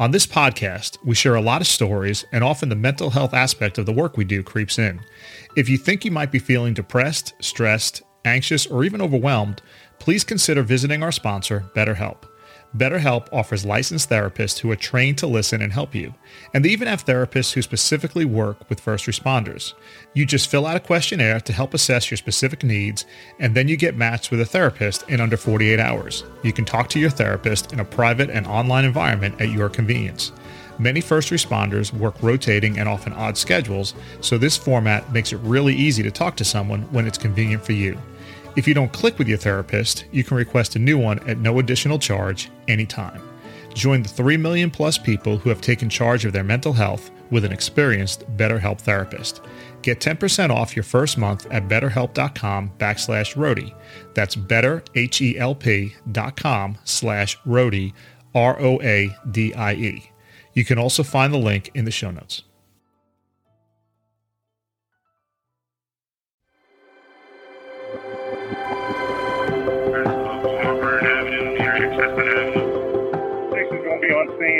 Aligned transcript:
On 0.00 0.12
this 0.12 0.28
podcast, 0.28 0.96
we 1.04 1.16
share 1.16 1.34
a 1.34 1.40
lot 1.40 1.60
of 1.60 1.66
stories, 1.66 2.24
and 2.30 2.44
often 2.44 2.68
the 2.68 2.76
mental 2.76 3.10
health 3.10 3.34
aspect 3.34 3.78
of 3.78 3.86
the 3.86 3.92
work 3.92 4.16
we 4.16 4.24
do 4.24 4.44
creeps 4.44 4.78
in. 4.78 5.00
If 5.56 5.68
you 5.68 5.76
think 5.76 6.04
you 6.04 6.12
might 6.12 6.30
be 6.30 6.38
feeling 6.38 6.72
depressed, 6.72 7.34
stressed, 7.40 8.02
anxious, 8.24 8.64
or 8.64 8.84
even 8.84 9.02
overwhelmed, 9.02 9.60
please 9.98 10.22
consider 10.22 10.62
visiting 10.62 11.02
our 11.02 11.10
sponsor, 11.10 11.64
BetterHelp. 11.74 12.22
BetterHelp 12.76 13.28
offers 13.32 13.64
licensed 13.64 14.10
therapists 14.10 14.58
who 14.58 14.70
are 14.70 14.76
trained 14.76 15.16
to 15.18 15.26
listen 15.26 15.62
and 15.62 15.72
help 15.72 15.94
you. 15.94 16.14
And 16.52 16.62
they 16.62 16.68
even 16.68 16.86
have 16.86 17.04
therapists 17.04 17.52
who 17.52 17.62
specifically 17.62 18.26
work 18.26 18.68
with 18.68 18.80
first 18.80 19.06
responders. 19.06 19.72
You 20.12 20.26
just 20.26 20.50
fill 20.50 20.66
out 20.66 20.76
a 20.76 20.80
questionnaire 20.80 21.40
to 21.40 21.52
help 21.52 21.72
assess 21.72 22.10
your 22.10 22.18
specific 22.18 22.62
needs, 22.62 23.06
and 23.38 23.54
then 23.54 23.68
you 23.68 23.76
get 23.78 23.96
matched 23.96 24.30
with 24.30 24.40
a 24.40 24.46
therapist 24.46 25.08
in 25.08 25.20
under 25.20 25.38
48 25.38 25.80
hours. 25.80 26.24
You 26.42 26.52
can 26.52 26.66
talk 26.66 26.90
to 26.90 27.00
your 27.00 27.10
therapist 27.10 27.72
in 27.72 27.80
a 27.80 27.84
private 27.84 28.28
and 28.28 28.46
online 28.46 28.84
environment 28.84 29.40
at 29.40 29.50
your 29.50 29.70
convenience. 29.70 30.32
Many 30.78 31.00
first 31.00 31.30
responders 31.30 31.92
work 31.92 32.22
rotating 32.22 32.78
and 32.78 32.88
often 32.88 33.12
odd 33.14 33.36
schedules, 33.36 33.94
so 34.20 34.38
this 34.38 34.56
format 34.56 35.10
makes 35.12 35.32
it 35.32 35.38
really 35.38 35.74
easy 35.74 36.02
to 36.02 36.10
talk 36.10 36.36
to 36.36 36.44
someone 36.44 36.82
when 36.92 37.06
it's 37.06 37.18
convenient 37.18 37.64
for 37.64 37.72
you. 37.72 37.98
If 38.58 38.66
you 38.66 38.74
don't 38.74 38.92
click 38.92 39.18
with 39.20 39.28
your 39.28 39.38
therapist, 39.38 40.06
you 40.10 40.24
can 40.24 40.36
request 40.36 40.74
a 40.74 40.80
new 40.80 40.98
one 40.98 41.20
at 41.28 41.38
no 41.38 41.60
additional 41.60 41.96
charge 41.96 42.50
anytime. 42.66 43.22
Join 43.72 44.02
the 44.02 44.08
3 44.08 44.36
million 44.36 44.68
plus 44.68 44.98
people 44.98 45.38
who 45.38 45.48
have 45.48 45.60
taken 45.60 45.88
charge 45.88 46.24
of 46.24 46.32
their 46.32 46.42
mental 46.42 46.72
health 46.72 47.12
with 47.30 47.44
an 47.44 47.52
experienced 47.52 48.28
BetterHelp 48.36 48.80
therapist. 48.80 49.42
Get 49.82 50.00
10% 50.00 50.50
off 50.50 50.74
your 50.74 50.82
first 50.82 51.16
month 51.16 51.46
at 51.52 51.68
betterhelp.com 51.68 52.72
backslash 52.78 53.36
roadie. 53.36 53.72
That's 54.14 54.34
betterhelp.com 54.34 56.78
slash 56.82 57.38
roadie, 57.46 57.92
R-O-A-D-I-E. 58.34 60.10
You 60.54 60.64
can 60.64 60.78
also 60.78 61.04
find 61.04 61.32
the 61.32 61.38
link 61.38 61.70
in 61.74 61.84
the 61.84 61.92
show 61.92 62.10
notes. 62.10 62.42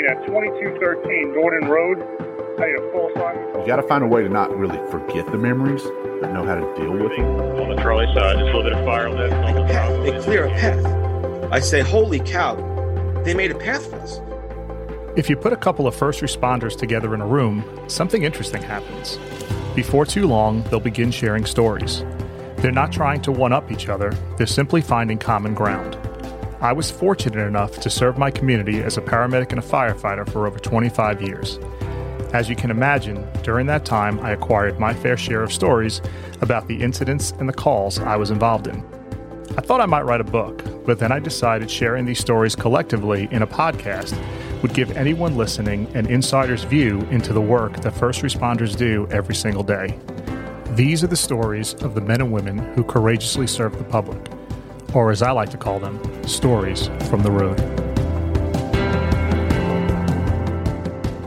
At 0.09 0.25
2213 0.25 1.33
Gordon 1.35 1.69
Road. 1.69 1.99
Paid 2.57 2.75
a 2.75 2.91
full 2.91 3.11
sign. 3.15 3.37
You 3.61 3.67
got 3.67 3.75
to 3.75 3.83
find 3.83 4.03
a 4.03 4.07
way 4.07 4.23
to 4.23 4.29
not 4.29 4.49
really 4.57 4.77
forget 4.89 5.25
the 5.31 5.37
memories, 5.37 5.83
but 6.19 6.33
know 6.33 6.43
how 6.43 6.55
to 6.55 6.75
deal 6.75 6.91
with 6.91 7.15
them. 7.15 7.25
On 7.61 7.69
the 7.69 7.81
trolley 7.81 8.07
side, 8.07 8.37
just 8.39 8.41
a 8.41 8.45
little 8.45 8.63
bit 8.63 8.73
of 8.73 8.83
fire 8.85 9.09
lift 9.11 9.33
on 9.33 9.53
the 9.53 9.63
path. 9.71 10.03
They 10.03 10.19
clear 10.19 10.45
a 10.45 10.49
path. 10.49 11.53
I 11.53 11.59
say, 11.59 11.81
holy 11.81 12.19
cow, 12.19 12.55
they 13.23 13.35
made 13.35 13.51
a 13.51 13.55
path 13.55 13.87
for 13.87 13.97
us. 13.97 14.19
If 15.15 15.29
you 15.29 15.35
put 15.35 15.53
a 15.53 15.57
couple 15.57 15.85
of 15.85 15.95
first 15.95 16.21
responders 16.21 16.75
together 16.75 17.13
in 17.13 17.21
a 17.21 17.27
room, 17.27 17.63
something 17.87 18.23
interesting 18.23 18.63
happens. 18.63 19.19
Before 19.75 20.05
too 20.05 20.25
long, 20.25 20.63
they'll 20.63 20.79
begin 20.79 21.11
sharing 21.11 21.45
stories. 21.45 22.03
They're 22.57 22.71
not 22.71 22.91
trying 22.91 23.21
to 23.21 23.31
one 23.31 23.53
up 23.53 23.71
each 23.71 23.89
other, 23.89 24.11
they're 24.37 24.47
simply 24.47 24.81
finding 24.81 25.19
common 25.19 25.53
ground. 25.53 25.98
I 26.61 26.73
was 26.73 26.91
fortunate 26.91 27.47
enough 27.47 27.79
to 27.79 27.89
serve 27.89 28.17
my 28.17 28.29
community 28.29 28.81
as 28.81 28.97
a 28.97 29.01
paramedic 29.01 29.51
and 29.51 29.59
a 29.59 29.65
firefighter 29.65 30.29
for 30.29 30.45
over 30.45 30.59
25 30.59 31.21
years. 31.21 31.57
As 32.33 32.49
you 32.49 32.55
can 32.55 32.69
imagine, 32.69 33.25
during 33.43 33.65
that 33.67 33.85
time, 33.85 34.19
I 34.19 34.31
acquired 34.31 34.77
my 34.77 34.93
fair 34.93 35.15
share 35.15 35.41
of 35.41 35.53
stories 35.53 36.01
about 36.41 36.67
the 36.67 36.81
incidents 36.81 37.31
and 37.39 37.47
the 37.47 37.53
calls 37.53 37.97
I 37.99 38.17
was 38.17 38.29
involved 38.29 38.67
in. 38.67 38.83
I 39.57 39.61
thought 39.61 39.79
I 39.79 39.85
might 39.85 40.03
write 40.03 40.19
a 40.19 40.25
book, 40.25 40.61
but 40.85 40.99
then 40.99 41.13
I 41.13 41.19
decided 41.19 41.71
sharing 41.71 42.03
these 42.03 42.19
stories 42.19 42.57
collectively 42.57 43.29
in 43.31 43.41
a 43.41 43.47
podcast 43.47 44.21
would 44.61 44.73
give 44.73 44.91
anyone 44.97 45.37
listening 45.37 45.87
an 45.95 46.07
insider's 46.07 46.65
view 46.65 46.99
into 47.09 47.31
the 47.31 47.41
work 47.41 47.79
that 47.81 47.91
first 47.91 48.21
responders 48.21 48.75
do 48.75 49.07
every 49.11 49.33
single 49.33 49.63
day. 49.63 49.97
These 50.71 51.05
are 51.05 51.07
the 51.07 51.15
stories 51.15 51.73
of 51.75 51.95
the 51.95 52.01
men 52.01 52.19
and 52.19 52.33
women 52.33 52.57
who 52.73 52.83
courageously 52.83 53.47
serve 53.47 53.77
the 53.77 53.85
public, 53.85 54.19
or 54.93 55.11
as 55.11 55.21
I 55.21 55.31
like 55.31 55.49
to 55.49 55.57
call 55.57 55.79
them, 55.79 55.99
stories 56.27 56.87
from 57.09 57.21
the 57.21 57.31
road. 57.31 57.59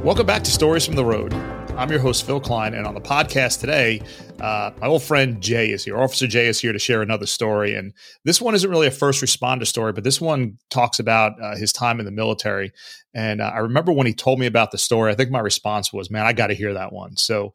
Welcome 0.02 0.26
back 0.26 0.42
to 0.42 0.50
Stories 0.50 0.84
from 0.84 0.96
the 0.96 1.04
Road. 1.04 1.32
I'm 1.76 1.90
your 1.90 2.00
host, 2.00 2.26
Phil 2.26 2.40
Klein, 2.40 2.74
and 2.74 2.86
on 2.86 2.94
the 2.94 3.00
podcast 3.00 3.60
today, 3.60 4.02
uh, 4.40 4.72
my 4.80 4.88
old 4.88 5.02
friend 5.02 5.40
Jay 5.40 5.70
is 5.70 5.84
here. 5.84 5.96
Officer 5.96 6.26
Jay 6.26 6.46
is 6.46 6.60
here 6.60 6.72
to 6.72 6.78
share 6.78 7.02
another 7.02 7.24
story. 7.24 7.74
And 7.74 7.94
this 8.24 8.40
one 8.40 8.54
isn't 8.54 8.68
really 8.68 8.88
a 8.88 8.90
first 8.90 9.22
responder 9.22 9.66
story, 9.66 9.92
but 9.92 10.04
this 10.04 10.20
one 10.20 10.58
talks 10.68 10.98
about 10.98 11.40
uh, 11.40 11.56
his 11.56 11.72
time 11.72 11.98
in 11.98 12.04
the 12.04 12.12
military. 12.12 12.72
And 13.14 13.40
uh, 13.40 13.52
I 13.54 13.58
remember 13.58 13.92
when 13.92 14.06
he 14.06 14.12
told 14.12 14.38
me 14.38 14.46
about 14.46 14.70
the 14.70 14.78
story, 14.78 15.12
I 15.12 15.14
think 15.14 15.30
my 15.30 15.40
response 15.40 15.92
was, 15.92 16.10
man, 16.10 16.26
I 16.26 16.32
got 16.32 16.48
to 16.48 16.54
hear 16.54 16.74
that 16.74 16.92
one. 16.92 17.16
So, 17.16 17.52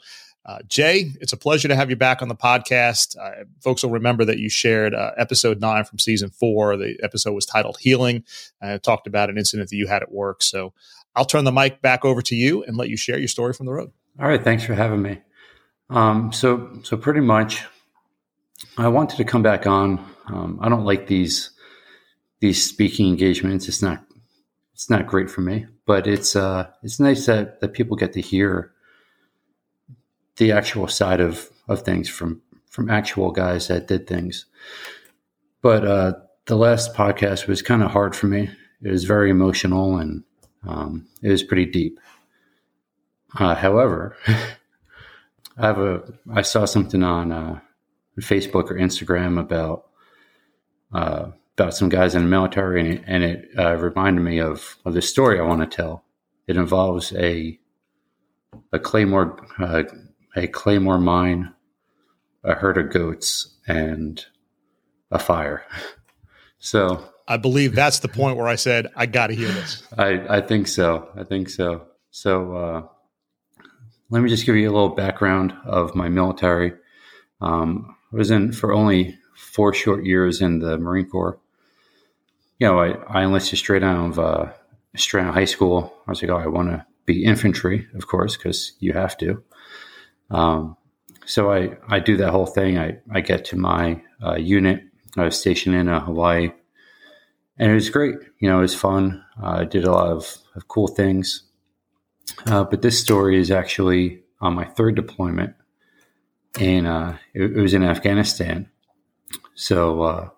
uh, 0.47 0.59
Jay, 0.69 1.11
it's 1.19 1.33
a 1.33 1.37
pleasure 1.37 1.67
to 1.67 1.75
have 1.75 1.89
you 1.89 1.97
back 1.97 2.21
on 2.21 2.29
the 2.29 2.35
podcast. 2.35 3.17
Uh, 3.17 3.43
folks 3.61 3.83
will 3.83 3.89
remember 3.89 4.23
that 4.23 4.39
you 4.39 4.49
shared 4.49 4.95
uh, 4.95 5.11
episode 5.17 5.59
nine 5.59 5.83
from 5.83 5.99
season 5.99 6.29
four. 6.29 6.77
The 6.77 6.97
episode 7.03 7.33
was 7.33 7.45
titled 7.45 7.77
Healing 7.81 8.23
and 8.61 8.81
talked 8.81 9.07
about 9.07 9.29
an 9.29 9.37
incident 9.37 9.69
that 9.69 9.75
you 9.75 9.87
had 9.87 10.01
at 10.01 10.11
work. 10.11 10.41
So 10.41 10.73
I'll 11.15 11.25
turn 11.25 11.43
the 11.43 11.51
mic 11.51 11.81
back 11.81 12.05
over 12.05 12.21
to 12.21 12.35
you 12.35 12.63
and 12.63 12.77
let 12.77 12.89
you 12.89 12.95
share 12.95 13.19
your 13.19 13.27
story 13.27 13.51
from 13.51 13.65
the 13.65 13.73
road. 13.73 13.91
All 14.19 14.27
right, 14.27 14.41
thanks 14.41 14.63
for 14.63 14.73
having 14.73 15.01
me. 15.01 15.19
Um, 15.89 16.31
so, 16.31 16.79
so 16.83 16.95
pretty 16.95 17.21
much, 17.21 17.63
I 18.77 18.87
wanted 18.87 19.17
to 19.17 19.25
come 19.25 19.43
back 19.43 19.67
on. 19.67 19.99
Um, 20.27 20.59
I 20.61 20.69
don't 20.69 20.85
like 20.85 21.07
these 21.07 21.51
these 22.39 22.63
speaking 22.63 23.07
engagements. 23.07 23.67
It's 23.67 23.81
not 23.81 24.03
it's 24.73 24.89
not 24.89 25.07
great 25.07 25.29
for 25.29 25.41
me, 25.41 25.65
but 25.85 26.07
it's 26.07 26.35
uh, 26.35 26.69
it's 26.83 26.99
nice 26.99 27.25
that 27.25 27.59
that 27.61 27.73
people 27.73 27.97
get 27.97 28.13
to 28.13 28.21
hear 28.21 28.73
the 30.37 30.51
actual 30.51 30.87
side 30.87 31.19
of 31.19 31.49
of 31.67 31.81
things 31.81 32.09
from 32.09 32.41
from 32.69 32.89
actual 32.89 33.31
guys 33.31 33.67
that 33.67 33.87
did 33.87 34.07
things. 34.07 34.45
But 35.61 35.85
uh, 35.85 36.13
the 36.45 36.55
last 36.55 36.93
podcast 36.93 37.47
was 37.47 37.61
kind 37.61 37.83
of 37.83 37.91
hard 37.91 38.15
for 38.15 38.27
me. 38.27 38.49
It 38.81 38.91
was 38.91 39.03
very 39.03 39.29
emotional 39.29 39.97
and 39.97 40.23
um, 40.65 41.07
it 41.21 41.29
was 41.29 41.43
pretty 41.43 41.65
deep. 41.65 41.99
Uh, 43.37 43.55
however, 43.55 44.15
I 44.27 45.65
have 45.67 45.79
a 45.79 46.03
I 46.33 46.41
saw 46.41 46.65
something 46.65 47.03
on 47.03 47.31
uh, 47.31 47.59
Facebook 48.19 48.69
or 48.71 48.75
Instagram 48.75 49.39
about 49.39 49.87
uh, 50.93 51.31
about 51.57 51.73
some 51.73 51.89
guys 51.89 52.15
in 52.15 52.21
the 52.21 52.27
military, 52.27 52.79
and 52.79 52.93
it, 52.93 53.03
and 53.07 53.23
it 53.23 53.49
uh, 53.57 53.75
reminded 53.75 54.21
me 54.21 54.39
of 54.39 54.77
of 54.85 54.93
the 54.93 55.01
story 55.01 55.39
I 55.39 55.43
want 55.43 55.69
to 55.69 55.75
tell. 55.75 56.03
It 56.47 56.57
involves 56.57 57.11
a 57.13 57.59
a 58.71 58.79
claymore 58.79 59.39
uh, 59.59 59.83
a 60.37 60.47
claymore 60.47 60.99
mine, 60.99 61.53
a 62.43 62.53
herd 62.53 62.77
of 62.77 62.91
goats, 62.91 63.55
and 63.67 64.25
a 65.11 65.19
fire. 65.19 65.63
So 66.59 67.07
I 67.27 67.37
believe 67.37 67.75
that's 67.75 67.99
the 67.99 68.07
point 68.07 68.35
where 68.35 68.47
I 68.47 68.55
said, 68.55 68.87
I 68.95 69.05
got 69.05 69.27
to 69.27 69.35
hear 69.35 69.47
this. 69.47 69.83
I, 69.95 70.37
I 70.37 70.41
think 70.41 70.67
so. 70.67 71.07
I 71.15 71.23
think 71.23 71.49
so. 71.49 71.85
So 72.09 72.55
uh, 72.55 72.87
let 74.09 74.23
me 74.23 74.27
just 74.27 74.45
give 74.45 74.55
you 74.55 74.69
a 74.69 74.73
little 74.73 74.89
background 74.89 75.53
of 75.65 75.93
my 75.93 76.09
military. 76.09 76.73
Um, 77.41 77.95
I 78.11 78.15
was 78.15 78.31
in 78.31 78.51
for 78.53 78.73
only 78.73 79.17
four 79.35 79.73
short 79.73 80.03
years 80.03 80.41
in 80.41 80.59
the 80.59 80.77
Marine 80.79 81.09
Corps. 81.09 81.39
You 82.59 82.67
know, 82.67 82.79
I, 82.79 82.93
I 83.07 83.23
enlisted 83.23 83.59
straight 83.59 83.83
out 83.83 84.09
of 84.09 84.19
uh, 84.19 84.51
straight 84.95 85.21
out 85.21 85.29
of 85.29 85.35
high 85.35 85.45
school. 85.45 85.93
I 86.07 86.11
was 86.11 86.21
like, 86.21 86.31
oh, 86.31 86.37
I 86.37 86.47
want 86.47 86.69
to 86.69 86.85
be 87.05 87.23
infantry, 87.23 87.87
of 87.93 88.07
course, 88.07 88.35
because 88.35 88.73
you 88.79 88.93
have 88.93 89.17
to. 89.19 89.43
Um, 90.29 90.77
so 91.25 91.51
I, 91.51 91.77
I 91.89 91.99
do 91.99 92.17
that 92.17 92.31
whole 92.31 92.45
thing. 92.45 92.77
I, 92.77 92.99
I 93.11 93.21
get 93.21 93.45
to 93.45 93.55
my 93.57 94.01
uh, 94.23 94.35
unit. 94.35 94.83
I 95.17 95.23
was 95.23 95.39
stationed 95.39 95.75
in 95.75 95.89
uh, 95.89 95.99
Hawaii, 95.99 96.51
and 97.57 97.71
it 97.71 97.75
was 97.75 97.89
great. 97.89 98.15
You 98.39 98.49
know, 98.49 98.59
it 98.59 98.61
was 98.61 98.75
fun. 98.75 99.23
Uh, 99.41 99.59
I 99.59 99.63
did 99.65 99.85
a 99.85 99.91
lot 99.91 100.07
of, 100.07 100.37
of 100.55 100.67
cool 100.67 100.87
things. 100.87 101.43
Uh, 102.45 102.63
but 102.63 102.81
this 102.81 102.99
story 102.99 103.39
is 103.39 103.51
actually 103.51 104.21
on 104.41 104.53
my 104.53 104.65
third 104.65 104.95
deployment, 104.95 105.55
and 106.59 106.85
uh, 106.87 107.13
it, 107.33 107.43
it, 107.43 107.61
was 107.61 107.73
in 107.73 107.83
Afghanistan. 107.83 108.69
So, 109.55 110.01
uh, 110.01 110.29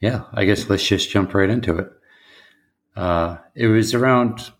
yeah, 0.00 0.24
I 0.32 0.44
guess 0.44 0.68
let's 0.68 0.86
just 0.86 1.10
jump 1.10 1.34
right 1.34 1.50
into 1.50 1.78
it. 1.78 1.90
Uh, 2.96 3.36
it 3.54 3.68
was 3.68 3.94
around 3.94 4.50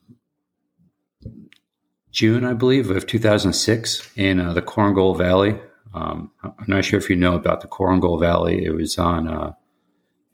June, 2.12 2.44
I 2.44 2.54
believe, 2.54 2.90
of 2.90 3.06
2006 3.06 4.10
in 4.16 4.40
uh, 4.40 4.52
the 4.52 4.62
Korengal 4.62 5.16
Valley. 5.16 5.58
Um, 5.94 6.30
I'm 6.42 6.54
not 6.66 6.84
sure 6.84 6.98
if 6.98 7.10
you 7.10 7.16
know 7.16 7.34
about 7.34 7.60
the 7.60 7.68
Korengal 7.68 8.20
Valley. 8.20 8.64
It 8.64 8.74
was 8.74 8.98
on. 8.98 9.28
Uh, 9.28 9.52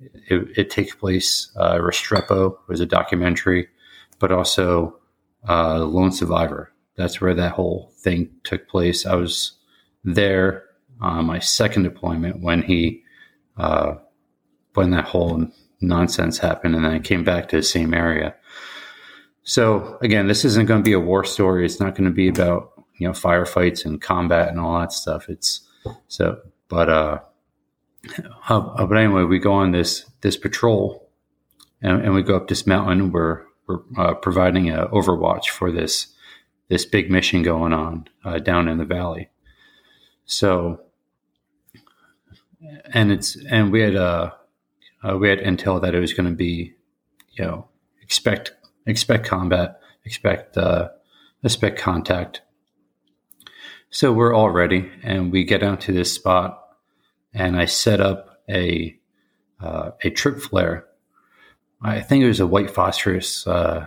it, 0.01 0.49
it, 0.57 0.71
takes 0.71 0.95
place. 0.95 1.51
Uh, 1.57 1.77
Restrepo 1.77 2.57
was 2.69 2.81
a 2.81 2.87
documentary, 2.87 3.69
but 4.19 4.31
also 4.31 4.99
uh, 5.49 5.79
Lone 5.85 6.13
Survivor. 6.13 6.73
That's 6.97 7.21
where 7.21 7.35
that 7.35 7.53
whole 7.53 7.93
thing 7.99 8.31
took 8.45 8.69
place. 8.69 9.07
I 9.07 9.15
was 9.15 9.53
there 10.05 10.65
on 11.01 11.27
my 11.27 11.39
second 11.39 11.85
deployment 11.85 12.41
when 12.41 12.63
he, 12.63 13.03
uh, 13.57 13.95
when 14.75 14.91
that 14.91 15.05
whole 15.05 15.47
nonsense 15.81 16.39
happened, 16.39 16.75
and 16.75 16.85
then 16.85 16.93
I 16.93 16.99
came 16.99 17.25
back 17.25 17.49
to 17.49 17.57
the 17.57 17.63
same 17.63 17.95
area. 17.95 18.35
So 19.47 19.97
again, 20.01 20.27
this 20.27 20.45
isn't 20.45 20.67
going 20.67 20.81
to 20.81 20.85
be 20.85 20.93
a 20.93 21.01
war 21.01 21.25
story. 21.25 21.65
It's 21.65 21.79
not 21.79 21.95
going 21.95 22.11
to 22.11 22.15
be 22.15 22.27
about 22.29 22.73
you 22.99 23.07
know 23.07 23.13
firefights 23.13 23.85
and 23.85 24.03
combat 24.03 24.49
and 24.49 24.59
all 24.59 24.79
that 24.81 24.93
stuff. 24.93 25.29
It's 25.29 25.61
so, 26.09 26.41
but 26.69 26.89
uh, 26.89 27.19
uh 28.49 28.87
but 28.87 28.99
anyway, 28.99 29.23
we 29.23 29.39
go 29.39 29.53
on 29.53 29.71
this 29.71 30.05
this 30.21 30.37
patrol, 30.37 31.09
and, 31.81 32.03
and 32.03 32.13
we 32.13 32.25
go 32.25 32.35
up 32.35 32.49
this 32.49 32.67
mountain. 32.67 33.13
We're 33.13 33.45
we're 33.69 33.83
uh, 33.97 34.15
providing 34.15 34.69
an 34.69 34.89
overwatch 34.89 35.49
for 35.51 35.71
this 35.71 36.09
this 36.69 36.85
big 36.85 37.09
mission 37.09 37.43
going 37.43 37.73
on 37.73 38.09
uh, 38.25 38.41
down 38.41 38.67
in 38.67 38.79
the 38.79 38.85
valley. 38.85 39.31
So, 40.25 40.81
and 42.93 43.13
it's 43.13 43.37
and 43.49 43.71
we 43.71 43.81
had 43.83 43.95
uh, 43.95 44.33
uh 45.05 45.17
we 45.17 45.29
had 45.29 45.39
intel 45.39 45.81
that 45.83 45.95
it 45.95 46.01
was 46.01 46.15
going 46.15 46.29
to 46.29 46.35
be, 46.35 46.75
you 47.31 47.45
know, 47.45 47.69
expect 48.03 48.51
expect 48.87 49.27
combat, 49.27 49.81
expect 50.05 50.57
uh, 50.57 50.91
expect 51.43 51.79
contact. 51.79 52.43
So 53.91 54.13
we're 54.13 54.35
all 54.35 54.51
ready, 54.51 54.91
and 55.03 55.33
we 55.33 55.45
get 55.45 55.63
out 55.63 55.81
to 55.83 55.93
this 55.93 56.13
spot, 56.13 56.63
and 57.33 57.57
I 57.57 57.67
set 57.67 58.01
up 58.01 58.41
a 58.49 58.99
uh, 59.61 59.91
a 60.03 60.11
trip 60.11 60.41
flare. 60.41 60.87
I 61.83 62.01
think 62.01 62.25
it 62.25 62.29
was 62.29 62.41
a 62.41 62.47
white 62.47 62.71
phosphorus 62.71 63.47
uh, 63.47 63.87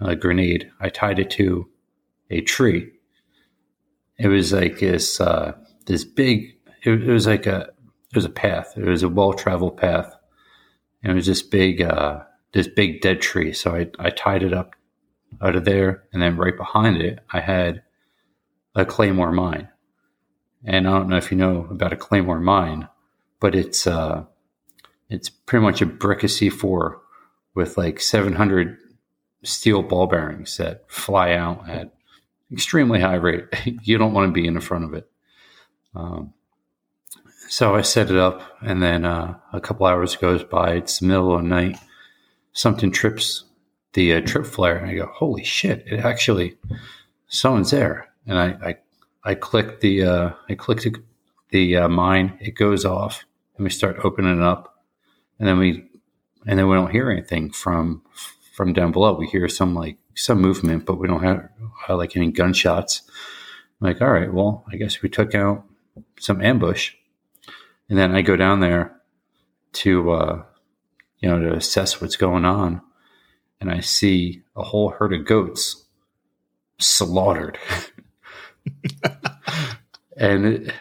a 0.00 0.16
grenade. 0.16 0.70
I 0.80 0.88
tied 0.88 1.18
it 1.18 1.30
to 1.30 1.68
a 2.30 2.40
tree. 2.40 2.90
It 4.18 4.28
was 4.28 4.52
like 4.52 4.78
this 4.78 5.20
uh, 5.20 5.52
this 5.86 6.04
big. 6.04 6.56
It, 6.82 7.02
it, 7.02 7.12
was 7.12 7.26
like 7.26 7.46
a 7.46 7.70
it 8.10 8.14
was 8.14 8.24
a 8.24 8.30
path. 8.30 8.74
It 8.76 8.84
was 8.84 9.02
a 9.02 9.08
well 9.08 9.32
traveled 9.32 9.76
path, 9.76 10.14
and 11.02 11.12
it 11.12 11.14
was 11.14 11.26
this 11.26 11.42
big 11.42 11.82
uh, 11.82 12.22
this 12.56 12.66
big 12.66 13.02
dead 13.02 13.20
tree. 13.20 13.52
So 13.52 13.76
I 13.76 13.88
I 13.98 14.10
tied 14.10 14.42
it 14.42 14.54
up 14.54 14.74
out 15.42 15.56
of 15.56 15.66
there, 15.66 16.04
and 16.12 16.22
then 16.22 16.36
right 16.36 16.56
behind 16.56 16.96
it, 16.96 17.20
I 17.30 17.40
had 17.40 17.82
a 18.74 18.86
claymore 18.86 19.30
mine. 19.30 19.68
And 20.64 20.88
I 20.88 20.92
don't 20.92 21.08
know 21.08 21.18
if 21.18 21.30
you 21.30 21.36
know 21.36 21.66
about 21.70 21.92
a 21.92 21.96
claymore 21.96 22.40
mine, 22.40 22.88
but 23.40 23.54
it's 23.54 23.86
uh, 23.86 24.24
it's 25.10 25.28
pretty 25.28 25.64
much 25.64 25.82
a 25.82 25.86
brick 25.86 26.24
of 26.24 26.30
C4 26.30 26.96
with 27.54 27.76
like 27.76 28.00
700 28.00 28.78
steel 29.42 29.82
ball 29.82 30.06
bearings 30.06 30.56
that 30.56 30.90
fly 30.90 31.34
out 31.34 31.68
at 31.68 31.92
extremely 32.50 33.00
high 33.00 33.16
rate. 33.16 33.44
you 33.82 33.98
don't 33.98 34.14
want 34.14 34.28
to 34.28 34.40
be 34.40 34.46
in 34.46 34.54
the 34.54 34.60
front 34.62 34.84
of 34.84 34.94
it. 34.94 35.10
Um, 35.94 36.32
so 37.48 37.76
I 37.76 37.82
set 37.82 38.10
it 38.10 38.16
up, 38.16 38.42
and 38.62 38.82
then 38.82 39.04
uh, 39.04 39.34
a 39.52 39.60
couple 39.60 39.86
hours 39.86 40.16
goes 40.16 40.42
by. 40.42 40.76
It's 40.76 41.00
the 41.00 41.06
middle 41.06 41.34
of 41.34 41.42
the 41.42 41.48
night. 41.48 41.78
Something 42.56 42.90
trips 42.90 43.44
the 43.92 44.14
uh, 44.14 44.20
trip 44.22 44.46
flare, 44.46 44.78
and 44.78 44.90
I 44.90 44.94
go, 44.94 45.10
"Holy 45.12 45.44
shit! 45.44 45.84
It 45.86 46.00
actually 46.00 46.56
someone's 47.28 47.70
there." 47.70 48.08
And 48.26 48.38
I 48.38 48.46
I, 48.68 48.76
I 49.30 49.34
click 49.34 49.80
the 49.80 50.04
uh, 50.04 50.30
I 50.48 50.54
click 50.54 50.80
the, 50.80 50.94
the 51.50 51.76
uh, 51.76 51.88
mine. 51.88 52.38
It 52.40 52.52
goes 52.52 52.86
off, 52.86 53.26
and 53.56 53.64
we 53.64 53.68
start 53.68 53.98
opening 54.02 54.38
it 54.38 54.42
up, 54.42 54.82
and 55.38 55.46
then 55.46 55.58
we 55.58 55.84
and 56.46 56.58
then 56.58 56.66
we 56.66 56.76
don't 56.76 56.90
hear 56.90 57.10
anything 57.10 57.50
from 57.50 58.02
from 58.54 58.72
down 58.72 58.90
below. 58.90 59.12
We 59.12 59.26
hear 59.26 59.50
some 59.50 59.74
like 59.74 59.98
some 60.14 60.40
movement, 60.40 60.86
but 60.86 60.98
we 60.98 61.08
don't 61.08 61.22
have 61.22 61.50
uh, 61.90 61.96
like 61.96 62.16
any 62.16 62.30
gunshots. 62.30 63.02
I'm 63.82 63.88
like, 63.88 64.00
all 64.00 64.10
right, 64.10 64.32
well, 64.32 64.64
I 64.72 64.76
guess 64.76 65.02
we 65.02 65.10
took 65.10 65.34
out 65.34 65.64
some 66.18 66.40
ambush, 66.40 66.94
and 67.90 67.98
then 67.98 68.16
I 68.16 68.22
go 68.22 68.34
down 68.34 68.60
there 68.60 68.96
to 69.74 70.10
uh, 70.12 70.42
you 71.20 71.28
know 71.28 71.40
to 71.40 71.54
assess 71.54 72.00
what's 72.00 72.16
going 72.16 72.44
on, 72.44 72.82
and 73.60 73.70
I 73.70 73.80
see 73.80 74.42
a 74.54 74.62
whole 74.62 74.90
herd 74.90 75.12
of 75.12 75.24
goats 75.24 75.84
slaughtered, 76.78 77.58
and 80.16 80.46
it, 80.46 80.74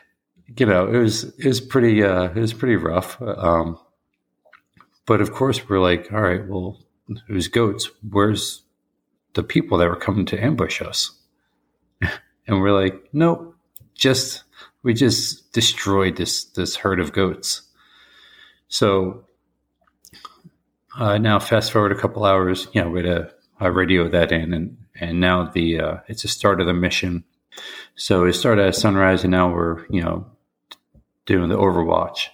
you 0.57 0.65
know 0.65 0.87
it 0.87 0.97
was 0.97 1.23
it 1.37 1.45
was 1.45 1.61
pretty 1.61 2.03
uh, 2.03 2.25
it 2.25 2.35
was 2.35 2.53
pretty 2.53 2.75
rough. 2.75 3.21
Um, 3.21 3.79
but 5.05 5.21
of 5.21 5.31
course, 5.31 5.67
we're 5.69 5.79
like, 5.79 6.11
all 6.11 6.21
right, 6.21 6.45
well, 6.47 6.79
it 7.09 7.33
was 7.33 7.47
goats. 7.47 7.89
Where's 8.07 8.63
the 9.33 9.43
people 9.43 9.77
that 9.77 9.87
were 9.87 9.95
coming 9.95 10.25
to 10.27 10.43
ambush 10.43 10.81
us? 10.81 11.11
and 12.47 12.61
we're 12.61 12.71
like, 12.71 13.09
nope, 13.13 13.55
just 13.93 14.43
we 14.83 14.93
just 14.93 15.51
destroyed 15.53 16.17
this 16.17 16.45
this 16.45 16.75
herd 16.77 16.99
of 16.99 17.13
goats. 17.13 17.63
So 18.67 19.24
uh, 20.97 21.17
now, 21.17 21.39
fast 21.39 21.71
forward 21.71 21.91
a 21.91 21.99
couple 21.99 22.25
hours, 22.25 22.67
you 22.73 22.81
know, 22.81 22.89
we 22.89 23.05
had 23.05 23.31
a, 23.59 23.71
radio 23.71 24.07
that 24.09 24.31
in, 24.31 24.53
and 24.53 24.77
and 24.99 25.19
now 25.19 25.45
the 25.45 25.79
uh, 25.79 25.97
it's 26.07 26.21
the 26.21 26.27
start 26.27 26.59
of 26.59 26.67
the 26.67 26.73
mission. 26.73 27.23
So 27.95 28.25
it 28.25 28.33
started 28.33 28.67
at 28.67 28.75
sunrise, 28.75 29.23
and 29.23 29.31
now 29.31 29.53
we're 29.53 29.85
you 29.89 30.01
know 30.01 30.25
doing 31.25 31.49
the 31.49 31.57
Overwatch, 31.57 32.27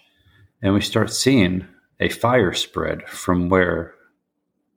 and 0.62 0.74
we 0.74 0.82
start 0.82 1.12
seeing 1.12 1.68
a 2.00 2.10
fire 2.10 2.54
spread 2.54 3.08
from 3.08 3.50
where 3.50 3.94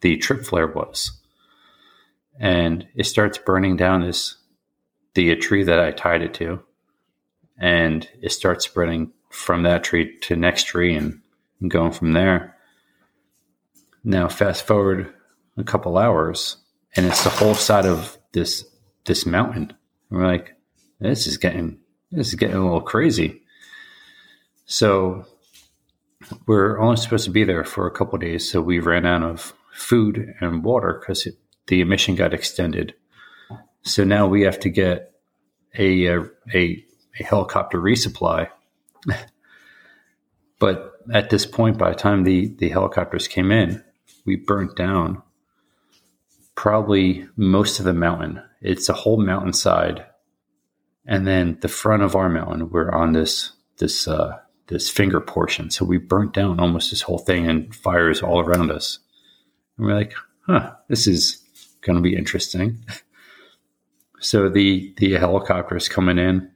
the 0.03 0.17
trip 0.19 0.45
flare 0.45 0.67
was. 0.67 1.19
And 2.39 2.87
it 2.95 3.05
starts 3.05 3.39
burning 3.39 3.77
down 3.77 4.03
this 4.03 4.37
the 5.15 5.35
tree 5.37 5.63
that 5.65 5.81
I 5.81 5.93
tied 5.93 6.23
it 6.23 6.35
to. 6.35 6.61
And 7.57 8.09
it 8.21 8.33
starts 8.33 8.65
spreading 8.65 9.13
from 9.31 9.63
that 9.63 9.85
tree 9.85 10.19
to 10.19 10.37
next 10.37 10.65
tree 10.65 10.95
and, 10.95 11.21
and 11.61 11.71
going 11.71 11.93
from 11.93 12.13
there. 12.13 12.54
Now 14.05 14.29
fast 14.29 14.67
forward 14.67 15.13
a 15.57 15.65
couple 15.65 15.97
hours 15.97 16.59
and 16.95 17.07
it's 17.07 17.25
the 17.25 17.31
whole 17.31 17.55
side 17.55 17.87
of 17.87 18.19
this 18.33 18.65
this 19.07 19.27
mountain. 19.27 19.73
And 20.11 20.19
we're 20.19 20.27
like, 20.27 20.57
this 21.01 21.27
is 21.27 21.39
getting 21.39 21.79
this 22.11 22.29
is 22.29 22.35
getting 22.35 22.57
a 22.57 22.63
little 22.63 22.81
crazy. 22.81 23.43
So 24.67 25.25
we're 26.47 26.79
only 26.79 26.97
supposed 26.97 27.25
to 27.25 27.31
be 27.31 27.45
there 27.45 27.65
for 27.65 27.87
a 27.87 27.91
couple 27.91 28.19
days, 28.19 28.51
so 28.51 28.61
we 28.61 28.79
ran 28.79 29.05
out 29.05 29.23
of 29.23 29.53
food 29.73 30.35
and 30.41 30.65
water 30.65 31.01
because 31.01 31.29
the 31.67 31.85
mission 31.85 32.15
got 32.15 32.33
extended. 32.33 32.95
So 33.83 34.05
now 34.05 34.27
we 34.27 34.43
have 34.43 34.61
to 34.61 34.71
get 34.71 35.13
a 35.77 36.07
a, 36.07 36.21
a, 36.55 36.85
a 37.21 37.25
helicopter 37.25 37.81
resupply. 37.81 38.49
but 40.59 40.93
at 41.13 41.31
this 41.31 41.45
point, 41.45 41.77
by 41.77 41.91
the 41.91 41.97
time 41.97 42.25
the, 42.25 42.55
the 42.57 42.71
helicopters 42.71 43.29
came 43.29 43.51
in, 43.51 43.85
we 44.25 44.37
burnt 44.37 44.77
down 44.77 45.23
probably 46.55 47.27
most 47.37 47.79
of 47.79 47.85
the 47.85 47.93
mountain. 47.93 48.43
It's 48.61 48.89
a 48.89 48.95
whole 48.95 49.21
mountainside, 49.21 50.05
and 51.07 51.27
then 51.27 51.59
the 51.61 51.69
front 51.69 52.03
of 52.03 52.17
our 52.17 52.29
mountain. 52.29 52.71
We're 52.71 52.91
on 52.91 53.13
this 53.13 53.53
this 53.79 54.09
uh, 54.09 54.39
this 54.69 54.89
finger 54.89 55.21
portion, 55.21 55.71
so 55.71 55.85
we 55.85 55.99
burnt 55.99 56.33
down 56.33 56.61
almost 56.61 56.91
this 56.91 57.03
whole 57.03 57.19
thing, 57.19 57.49
and 57.49 57.75
fires 57.75 58.23
all 58.23 58.41
around 58.41 58.71
us. 58.71 58.99
And 59.77 59.87
we're 59.87 59.95
like, 59.95 60.15
huh, 60.47 60.73
this 60.89 61.07
is 61.07 61.43
going 61.83 61.97
to 61.97 62.03
be 62.03 62.17
interesting. 62.17 62.85
so 64.21 64.49
the 64.49 64.95
the 64.97 65.13
helicopter 65.13 65.77
is 65.77 65.89
coming 65.89 66.19
in, 66.19 66.51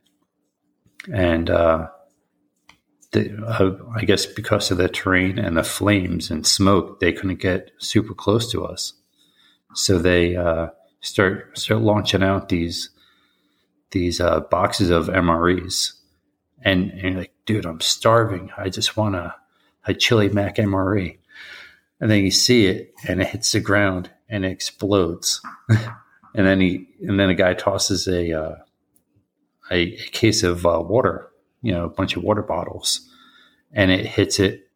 and 1.13 1.51
uh, 1.51 1.89
the, 3.13 3.35
uh, 3.47 3.77
I 3.95 4.05
guess 4.05 4.27
because 4.27 4.71
of 4.71 4.79
the 4.79 4.89
terrain 4.89 5.39
and 5.39 5.57
the 5.57 5.65
flames 5.65 6.31
and 6.31 6.47
smoke, 6.47 7.01
they 7.01 7.13
couldn't 7.13 7.41
get 7.41 7.71
super 7.79 8.15
close 8.15 8.51
to 8.53 8.65
us. 8.65 8.93
So 9.75 9.99
they 9.99 10.37
uh, 10.37 10.69
start 11.01 11.59
start 11.59 11.83
launching 11.83 12.23
out 12.23 12.49
these 12.49 12.91
these 13.91 14.21
uh, 14.21 14.41
boxes 14.41 14.91
of 14.91 15.07
MREs, 15.09 15.93
and, 16.63 16.91
and 16.91 17.17
like, 17.17 17.33
dude, 17.47 17.65
I'm 17.65 17.81
starving. 17.81 18.51
I 18.57 18.69
just 18.69 18.97
want 18.97 19.15
a, 19.15 19.35
a 19.87 19.95
chili 19.95 20.29
mac 20.29 20.57
MRE 20.57 21.19
and 22.01 22.11
then 22.11 22.25
you 22.25 22.31
see 22.31 22.67
it 22.67 22.95
and 23.07 23.21
it 23.21 23.29
hits 23.29 23.53
the 23.53 23.61
ground 23.61 24.11
and 24.29 24.45
it 24.45 24.51
explodes 24.51 25.41
and 25.69 26.47
then 26.47 26.61
he 26.61 26.87
and 27.03 27.19
then 27.19 27.31
a 27.31 27.35
guy 27.35 27.55
tosses 27.55 28.07
a 28.07 28.33
uh, 28.33 28.57
a, 29.71 29.77
a, 29.77 29.97
case 30.11 30.43
of 30.43 30.65
uh, 30.65 30.81
water 30.81 31.29
you 31.63 31.73
know 31.73 31.85
a 31.85 31.89
bunch 31.89 32.17
of 32.17 32.23
water 32.23 32.43
bottles 32.43 33.09
and 33.73 33.91
it 33.91 34.07
hits 34.07 34.39
it 34.39 34.69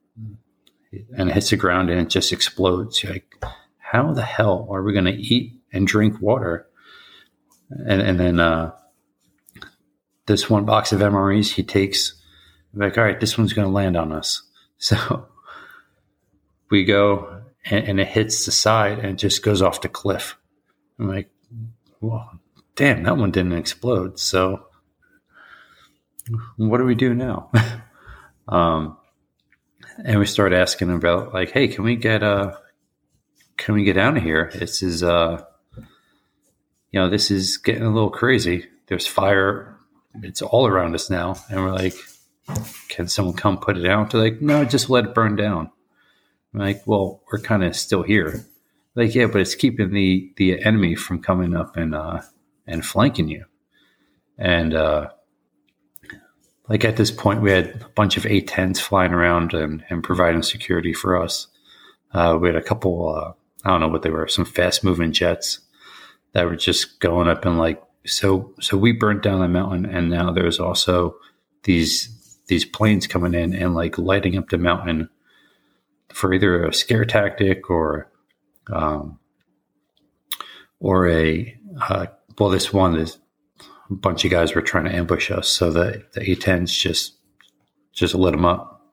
and 1.16 1.30
it 1.30 1.32
hits 1.32 1.50
the 1.50 1.56
ground 1.56 1.90
and 1.90 2.00
it 2.00 2.08
just 2.08 2.32
explodes 2.32 3.02
You're 3.02 3.12
like 3.12 3.44
how 3.78 4.12
the 4.12 4.22
hell 4.22 4.68
are 4.70 4.82
we 4.82 4.92
going 4.92 5.04
to 5.04 5.12
eat 5.12 5.54
and 5.72 5.86
drink 5.86 6.20
water 6.20 6.66
and, 7.70 8.02
and 8.02 8.20
then 8.20 8.40
uh, 8.40 8.72
this 10.26 10.50
one 10.50 10.64
box 10.64 10.92
of 10.92 11.00
mres 11.00 11.52
he 11.52 11.62
takes 11.62 12.14
like 12.74 12.96
all 12.98 13.04
right 13.04 13.20
this 13.20 13.38
one's 13.38 13.52
going 13.52 13.66
to 13.66 13.72
land 13.72 13.96
on 13.96 14.12
us 14.12 14.42
so 14.78 15.28
we 16.72 16.84
go 16.84 17.42
and, 17.66 17.86
and, 17.86 18.00
it 18.00 18.08
hits 18.08 18.46
the 18.46 18.50
side 18.50 18.98
and 18.98 19.18
just 19.18 19.42
goes 19.42 19.62
off 19.62 19.82
the 19.82 19.88
cliff. 19.88 20.36
I'm 20.98 21.08
like, 21.08 21.30
well, 22.00 22.40
damn, 22.74 23.02
that 23.04 23.16
one 23.16 23.30
didn't 23.30 23.52
explode. 23.52 24.18
So 24.18 24.66
what 26.56 26.78
do 26.78 26.84
we 26.84 26.94
do 26.94 27.14
now? 27.14 27.50
um, 28.48 28.96
and 30.04 30.18
we 30.18 30.26
start 30.26 30.52
asking 30.52 30.90
about 30.90 31.34
like, 31.34 31.50
hey, 31.50 31.68
can 31.68 31.84
we 31.84 31.96
get 31.96 32.22
uh 32.22 32.54
can 33.56 33.74
we 33.74 33.84
get 33.84 33.96
of 33.96 34.22
here? 34.22 34.50
This 34.54 34.82
is 34.82 35.02
uh 35.02 35.44
you 36.90 37.00
know, 37.00 37.08
this 37.08 37.30
is 37.30 37.56
getting 37.56 37.84
a 37.84 37.92
little 37.92 38.10
crazy. 38.10 38.66
There's 38.86 39.06
fire. 39.06 39.78
It's 40.22 40.42
all 40.42 40.66
around 40.66 40.94
us 40.94 41.08
now. 41.08 41.36
And 41.48 41.62
we're 41.62 41.72
like, 41.72 41.94
can 42.88 43.08
someone 43.08 43.34
come 43.34 43.58
put 43.58 43.78
it 43.78 43.86
out? 43.86 44.10
They're 44.10 44.20
like, 44.20 44.42
no, 44.42 44.64
just 44.64 44.90
let 44.90 45.06
it 45.06 45.14
burn 45.14 45.36
down. 45.36 45.70
I'm 46.52 46.60
like, 46.60 46.82
well, 46.86 47.22
we're 47.32 47.40
kind 47.40 47.64
of 47.64 47.74
still 47.74 48.02
here. 48.02 48.44
Like, 48.94 49.14
yeah, 49.14 49.26
but 49.26 49.40
it's 49.40 49.54
keeping 49.54 49.92
the 49.92 50.32
the 50.36 50.62
enemy 50.62 50.94
from 50.94 51.22
coming 51.22 51.56
up 51.56 51.78
and 51.78 51.94
uh, 51.94 52.20
and 52.66 52.84
flanking 52.84 53.28
you. 53.28 53.46
And 54.36 54.74
uh, 54.74 55.10
like 56.72 56.86
at 56.86 56.96
this 56.96 57.10
point, 57.10 57.42
we 57.42 57.50
had 57.50 57.82
a 57.82 57.88
bunch 57.90 58.16
of 58.16 58.24
A-10s 58.24 58.80
flying 58.80 59.12
around 59.12 59.52
and, 59.52 59.84
and 59.90 60.02
providing 60.02 60.42
security 60.42 60.94
for 60.94 61.22
us. 61.22 61.48
Uh, 62.14 62.38
we 62.40 62.48
had 62.48 62.56
a 62.56 62.62
couple, 62.62 63.14
uh, 63.14 63.32
I 63.62 63.68
don't 63.68 63.80
know 63.80 63.88
what 63.88 64.00
they 64.00 64.08
were, 64.08 64.26
some 64.26 64.46
fast 64.46 64.82
moving 64.82 65.12
jets 65.12 65.58
that 66.32 66.46
were 66.46 66.56
just 66.56 66.98
going 66.98 67.28
up 67.28 67.44
and 67.44 67.58
like, 67.58 67.82
so, 68.06 68.54
so 68.58 68.78
we 68.78 68.92
burnt 68.92 69.22
down 69.22 69.40
the 69.40 69.48
mountain 69.48 69.84
and 69.84 70.08
now 70.08 70.32
there's 70.32 70.58
also 70.58 71.14
these, 71.64 72.38
these 72.46 72.64
planes 72.64 73.06
coming 73.06 73.34
in 73.34 73.54
and 73.54 73.74
like 73.74 73.98
lighting 73.98 74.38
up 74.38 74.48
the 74.48 74.56
mountain 74.56 75.10
for 76.10 76.32
either 76.32 76.64
a 76.64 76.72
scare 76.72 77.04
tactic 77.04 77.68
or, 77.68 78.10
um, 78.72 79.18
or 80.80 81.06
a, 81.06 81.54
uh, 81.82 82.06
well, 82.38 82.48
this 82.48 82.72
one 82.72 82.96
is 82.96 83.18
a 83.90 83.94
bunch 83.94 84.24
of 84.24 84.30
guys 84.30 84.54
were 84.54 84.62
trying 84.62 84.84
to 84.84 84.94
ambush 84.94 85.30
us. 85.30 85.48
So 85.48 85.70
the, 85.70 86.04
the 86.12 86.30
A-10s 86.30 86.76
just, 86.76 87.14
just 87.92 88.14
lit 88.14 88.32
them 88.32 88.44
up. 88.44 88.90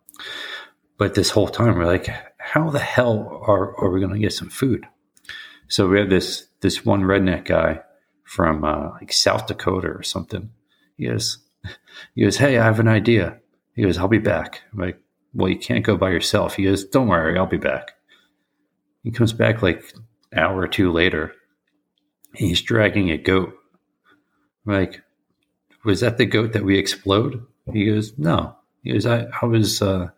But 0.98 1.14
this 1.14 1.30
whole 1.30 1.48
time 1.48 1.76
we're 1.76 1.86
like, 1.86 2.10
how 2.38 2.70
the 2.70 2.80
hell 2.80 3.42
are, 3.48 3.76
are 3.78 3.90
we 3.90 4.00
going 4.00 4.14
to 4.14 4.20
get 4.20 4.34
some 4.34 4.50
food? 4.50 4.86
So 5.68 5.88
we 5.88 6.00
have 6.00 6.10
this, 6.10 6.48
this 6.62 6.84
one 6.86 7.04
redneck 7.04 7.46
guy 7.46 7.82
from 8.24 8.64
uh, 8.64 8.92
like 8.92 9.14
South 9.14 9.48
Dakota 9.48 9.88
or 9.88 10.04
something. 10.04 10.50
He 10.98 11.08
goes, 11.08 11.40
he 12.16 12.24
goes, 12.24 12.38
Hey, 12.38 12.58
I 12.58 12.66
have 12.66 12.80
an 12.80 12.88
idea. 12.88 13.40
He 13.74 13.84
goes, 13.84 13.98
I'll 13.98 14.08
be 14.08 14.18
back. 14.18 14.64
I'm 14.74 14.80
like, 14.80 15.00
well, 15.34 15.50
you 15.50 15.58
can't 15.58 15.86
go 15.86 15.96
by 15.96 16.10
yourself. 16.10 16.56
He 16.56 16.64
goes, 16.64 16.84
don't 16.84 17.08
worry, 17.08 17.38
I'll 17.38 17.46
be 17.46 17.58
back. 17.58 17.92
He 19.04 19.12
comes 19.12 19.34
back 19.34 19.62
like 19.62 19.84
an 20.32 20.40
hour 20.40 20.60
or 20.60 20.68
two 20.68 20.92
later. 20.92 21.34
He's 22.34 22.62
dragging 22.62 23.12
a 23.12 23.18
goat 23.18 23.54
like, 24.66 25.02
was 25.84 26.02
that 26.02 26.18
the 26.18 26.26
goat 26.26 26.54
that 26.54 26.66
we 26.66 26.78
explode? 26.78 27.46
He 27.72 27.86
goes, 27.86 28.18
no. 28.18 28.56
He 28.84 28.94
goes, 28.94 29.06
I, 29.06 29.28
I 29.42 29.46
was, 29.46 29.82
uh, 29.82 30.10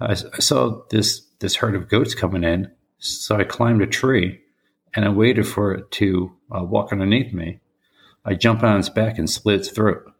I, 0.00 0.12
I 0.12 0.14
saw 0.14 0.82
this, 0.90 1.22
this 1.40 1.56
herd 1.56 1.74
of 1.74 1.88
goats 1.88 2.14
coming 2.14 2.44
in. 2.44 2.70
So 2.98 3.36
I 3.36 3.44
climbed 3.44 3.82
a 3.82 3.86
tree 3.86 4.40
and 4.94 5.04
I 5.04 5.08
waited 5.08 5.46
for 5.46 5.72
it 5.74 5.90
to 5.92 6.32
uh, 6.54 6.62
walk 6.62 6.92
underneath 6.92 7.32
me. 7.32 7.60
I 8.24 8.34
jump 8.34 8.62
on 8.62 8.78
its 8.78 8.88
back 8.88 9.18
and 9.18 9.28
slit 9.28 9.60
its 9.60 9.70
throat. 9.70 10.12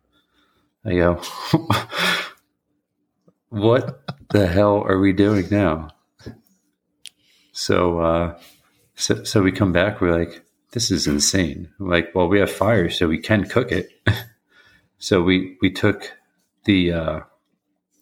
I 0.85 0.95
go, 0.95 1.23
what 3.49 4.03
the 4.31 4.49
hell 4.49 4.83
are 4.83 4.99
we 4.99 5.13
doing 5.13 5.47
now? 5.51 5.91
So, 7.53 8.01
uh, 8.01 8.39
so, 8.97 9.23
so 9.25 9.43
we 9.43 9.53
come 9.53 9.73
back. 9.73 10.01
We're 10.01 10.19
like, 10.19 10.43
this 10.73 10.91
is 10.91 11.07
insane. 11.07 11.71
Like, 11.79 12.15
well, 12.15 12.29
we 12.29 12.41
have 12.41 12.51
fire, 12.51 12.91
so 12.91 13.07
we 13.07 13.19
can 13.19 13.45
cook 13.45 13.71
it. 13.71 13.89
so 14.99 15.23
we 15.23 15.57
we 15.61 15.71
took 15.71 16.13
the 16.65 16.93
uh, 16.93 17.21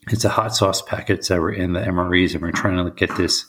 it's 0.09 0.25
a 0.25 0.31
hot 0.31 0.55
sauce 0.55 0.81
packets 0.81 1.29
that 1.29 1.41
were 1.41 1.53
in 1.53 1.73
the 1.73 1.81
MREs, 1.81 2.33
and 2.33 2.43
we're 2.43 2.53
trying 2.53 2.83
to 2.85 2.91
get 2.91 3.17
this 3.17 3.45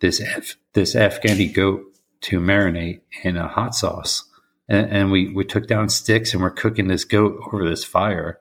this 0.00 0.20
Af- 0.20 0.56
this 0.74 0.94
Afghani 0.94 1.52
goat 1.52 1.82
to 2.22 2.40
marinate 2.40 3.00
in 3.22 3.36
a 3.36 3.48
hot 3.48 3.74
sauce. 3.74 4.24
And, 4.68 4.90
and 4.90 5.10
we 5.10 5.28
we 5.28 5.44
took 5.44 5.66
down 5.66 5.88
sticks 5.88 6.32
and 6.32 6.42
we're 6.42 6.50
cooking 6.50 6.88
this 6.88 7.04
goat 7.04 7.40
over 7.46 7.68
this 7.68 7.84
fire 7.84 8.40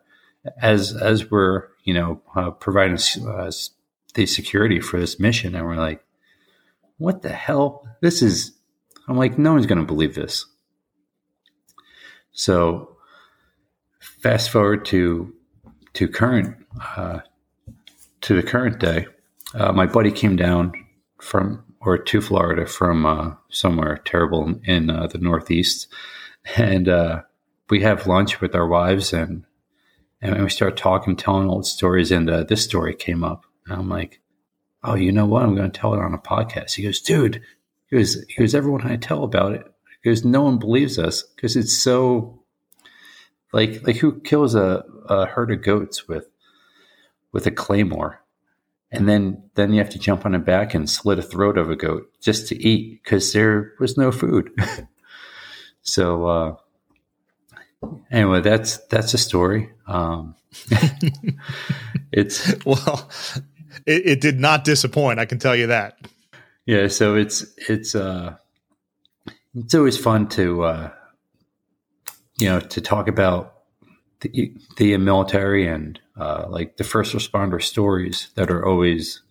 as 0.62 0.96
as 0.96 1.30
we're 1.30 1.68
you 1.84 1.94
know 1.94 2.22
uh, 2.36 2.52
providing 2.52 2.98
uh, 3.28 3.52
the 4.16 4.26
security 4.26 4.80
for 4.80 5.00
this 5.00 5.20
mission, 5.20 5.56
and 5.56 5.66
we're 5.66 5.76
like, 5.76 6.04
what 6.98 7.22
the 7.22 7.30
hell? 7.30 7.88
This 8.02 8.22
is 8.22 8.54
I'm 9.08 9.18
like, 9.18 9.38
no 9.38 9.54
one's 9.54 9.66
going 9.66 9.80
to 9.82 9.86
believe 9.86 10.16
this. 10.16 10.46
So, 12.32 12.98
fast 14.00 14.50
forward 14.50 14.86
to 14.86 15.34
to 15.94 16.08
current 16.08 16.56
uh, 16.96 17.20
to 18.22 18.36
the 18.36 18.44
current 18.44 18.80
day. 18.80 19.08
Uh, 19.54 19.74
my 19.74 19.86
buddy 19.86 20.12
came 20.12 20.36
down 20.36 20.74
from 21.20 21.64
or 21.82 21.98
to 21.98 22.22
Florida 22.22 22.66
from 22.66 23.06
uh, 23.06 23.34
somewhere 23.50 23.98
terrible 24.06 24.60
in 24.64 24.90
uh, 24.90 25.08
the 25.08 25.18
Northeast, 25.18 25.88
and 26.56 26.88
uh, 26.88 27.24
we 27.70 27.82
have 27.82 28.08
lunch 28.08 28.40
with 28.40 28.56
our 28.56 28.68
wives 28.68 29.14
and 29.14 29.46
and 30.22 30.42
we 30.44 30.50
start 30.50 30.78
talking, 30.78 31.16
telling 31.16 31.50
old 31.50 31.66
stories. 31.66 32.12
And 32.12 32.30
uh, 32.30 32.44
this 32.44 32.64
story 32.64 32.94
came 32.94 33.24
up, 33.24 33.46
and 33.66 33.74
I'm 33.78 33.90
like, 33.90 34.22
"Oh, 34.84 34.96
you 34.96 35.12
know 35.12 35.26
what? 35.26 35.44
I'm 35.44 35.56
going 35.56 35.72
to 35.72 35.80
tell 35.80 35.94
it 35.94 36.00
on 36.00 36.14
a 36.14 36.20
podcast." 36.20 36.74
He 36.74 36.84
goes, 36.84 37.02
"Dude, 37.02 37.42
he 37.92 37.98
goes, 37.98 38.26
he 38.28 38.36
goes, 38.36 38.56
everyone 38.56 38.88
I 38.88 38.96
tell 38.96 39.24
about 39.24 39.54
it, 39.54 39.66
because 40.02 40.26
no 40.26 40.42
one 40.42 40.58
believes 40.58 40.98
us 40.98 41.24
because 41.24 41.56
it's 41.56 41.78
so 41.78 42.40
like 43.54 43.86
like 43.86 43.98
who 43.98 44.20
kills 44.22 44.56
a, 44.56 44.84
a 45.08 45.26
herd 45.26 45.52
of 45.52 45.62
goats 45.62 46.08
with 46.08 46.28
with 47.32 47.46
a 47.46 47.52
claymore, 47.52 48.22
and 48.92 49.08
then 49.08 49.44
then 49.56 49.74
you 49.74 49.80
have 49.80 49.90
to 49.90 50.00
jump 50.00 50.26
on 50.26 50.34
a 50.34 50.40
back 50.40 50.74
and 50.74 50.90
slit 50.90 51.20
a 51.20 51.22
throat 51.22 51.58
of 51.58 51.70
a 51.70 51.76
goat 51.76 52.12
just 52.22 52.48
to 52.48 52.56
eat 52.56 53.04
because 53.04 53.34
there 53.34 53.74
was 53.80 53.98
no 53.98 54.12
food. 54.12 54.52
so 55.82 56.26
uh, 56.26 56.56
anyway, 58.10 58.42
that's 58.42 58.78
that's 58.88 59.14
a 59.14 59.18
story. 59.18 59.70
Um, 59.88 60.36
it's 62.12 62.54
well, 62.66 63.10
it, 63.86 64.06
it 64.06 64.22
did 64.22 64.40
not 64.40 64.64
disappoint. 64.64 65.20
I 65.20 65.26
can 65.26 65.40
tell 65.40 65.56
you 65.56 65.68
that. 65.68 65.98
Yeah, 66.66 66.88
so 66.88 67.16
it's 67.16 67.46
it's 67.70 67.96
uh 67.96 68.38
it's 69.56 69.76
always 69.76 69.98
fun 69.98 70.28
to 70.30 70.64
uh 70.64 70.92
you 72.38 72.50
know 72.50 72.60
to 72.60 72.82
talk 72.82 73.08
about 73.08 73.54
the 74.22 74.54
the 74.78 74.98
military 74.98 75.68
and 75.68 76.00
uh 76.20 76.46
like 76.50 76.78
the 76.78 76.84
first 76.84 77.14
responder 77.16 77.62
stories 77.62 78.30
that 78.36 78.52
are 78.52 78.66
always 78.66 79.22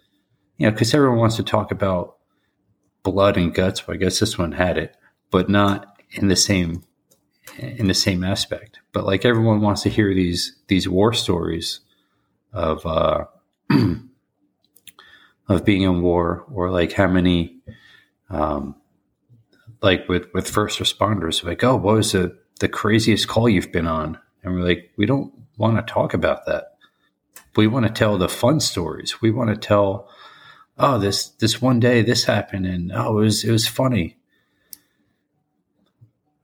you 0.58 0.66
know 0.66 0.72
because 0.72 0.94
everyone 0.94 1.18
wants 1.18 1.36
to 1.36 1.42
talk 1.42 1.70
about 1.70 2.16
blood 3.02 3.36
and 3.36 3.54
guts. 3.54 3.86
Well, 3.86 3.96
I 3.96 3.98
guess 3.98 4.20
this 4.20 4.38
one 4.38 4.52
had 4.52 4.78
it, 4.78 4.96
but 5.30 5.48
not 5.48 6.00
in 6.12 6.28
the 6.28 6.36
same 6.36 6.82
in 7.58 7.88
the 7.88 7.94
same 7.94 8.24
aspect. 8.24 8.80
But 8.92 9.06
like 9.06 9.24
everyone 9.24 9.60
wants 9.60 9.82
to 9.82 9.90
hear 9.90 10.14
these 10.14 10.56
these 10.68 10.88
war 10.88 11.12
stories 11.12 11.80
of 12.52 12.84
uh 12.86 13.26
of 15.50 15.64
being 15.64 15.82
in 15.82 16.00
war 16.00 16.44
or 16.52 16.70
like 16.70 16.92
how 16.92 17.08
many 17.08 17.60
um, 18.30 18.76
like 19.82 20.08
with 20.08 20.32
with 20.32 20.48
first 20.48 20.78
responders 20.78 21.42
like 21.42 21.64
oh 21.64 21.76
what 21.76 21.96
was 21.96 22.12
the 22.12 22.38
the 22.60 22.68
craziest 22.68 23.26
call 23.26 23.48
you've 23.48 23.72
been 23.72 23.86
on? 23.86 24.18
And 24.42 24.54
we're 24.54 24.64
like 24.64 24.92
we 24.96 25.06
don't 25.06 25.32
want 25.56 25.76
to 25.76 25.92
talk 25.92 26.14
about 26.14 26.46
that. 26.46 26.76
We 27.56 27.66
want 27.66 27.86
to 27.86 27.92
tell 27.92 28.16
the 28.16 28.28
fun 28.28 28.60
stories. 28.60 29.20
We 29.20 29.30
want 29.30 29.50
to 29.50 29.56
tell 29.56 30.08
oh 30.78 30.98
this 30.98 31.28
this 31.28 31.60
one 31.60 31.80
day 31.80 32.02
this 32.02 32.24
happened 32.24 32.66
and 32.66 32.92
oh 32.94 33.18
it 33.18 33.22
was 33.22 33.44
it 33.44 33.50
was 33.50 33.66
funny. 33.66 34.16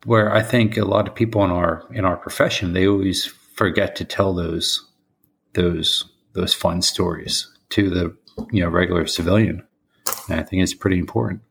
Where 0.05 0.33
i 0.33 0.41
think 0.41 0.77
a 0.77 0.85
lot 0.85 1.09
of 1.09 1.17
people 1.17 1.45
in 1.45 1.51
our 1.51 1.85
in 1.91 2.05
our 2.05 2.17
profession 2.17 2.73
they 2.73 2.87
always 2.87 3.27
forget 3.27 3.97
to 3.97 4.05
tell 4.05 4.35
those 4.35 4.89
those 5.55 6.05
those 6.33 6.55
fun 6.55 6.81
stories 6.81 7.53
to 7.71 7.91
the 7.91 8.17
you 8.51 8.63
know 8.63 8.69
regular 8.69 9.07
civilian. 9.07 9.63
And 10.29 10.41
I 10.41 10.43
think 10.43 10.63
it's 10.63 10.75
pretty 10.75 10.99
important. 10.99 11.43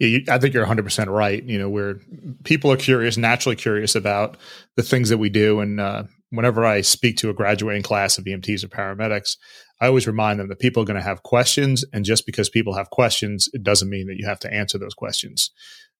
I 0.00 0.38
think 0.38 0.54
you're 0.54 0.64
100% 0.64 1.12
right. 1.12 1.42
You 1.42 1.58
know, 1.58 1.68
where 1.68 1.96
people 2.44 2.70
are 2.70 2.76
curious, 2.76 3.16
naturally 3.16 3.56
curious 3.56 3.96
about 3.96 4.36
the 4.76 4.82
things 4.82 5.08
that 5.08 5.18
we 5.18 5.28
do. 5.28 5.58
And 5.58 5.80
uh, 5.80 6.04
whenever 6.30 6.64
I 6.64 6.82
speak 6.82 7.16
to 7.18 7.30
a 7.30 7.34
graduating 7.34 7.82
class 7.82 8.16
of 8.16 8.24
EMTs 8.24 8.62
or 8.62 8.68
paramedics, 8.68 9.36
I 9.80 9.88
always 9.88 10.06
remind 10.06 10.38
them 10.38 10.48
that 10.48 10.60
people 10.60 10.82
are 10.82 10.86
going 10.86 11.00
to 11.00 11.02
have 11.02 11.24
questions. 11.24 11.84
And 11.92 12.04
just 12.04 12.26
because 12.26 12.48
people 12.48 12.74
have 12.74 12.90
questions, 12.90 13.48
it 13.52 13.64
doesn't 13.64 13.90
mean 13.90 14.06
that 14.06 14.18
you 14.18 14.26
have 14.26 14.38
to 14.40 14.52
answer 14.52 14.78
those 14.78 14.94
questions. 14.94 15.50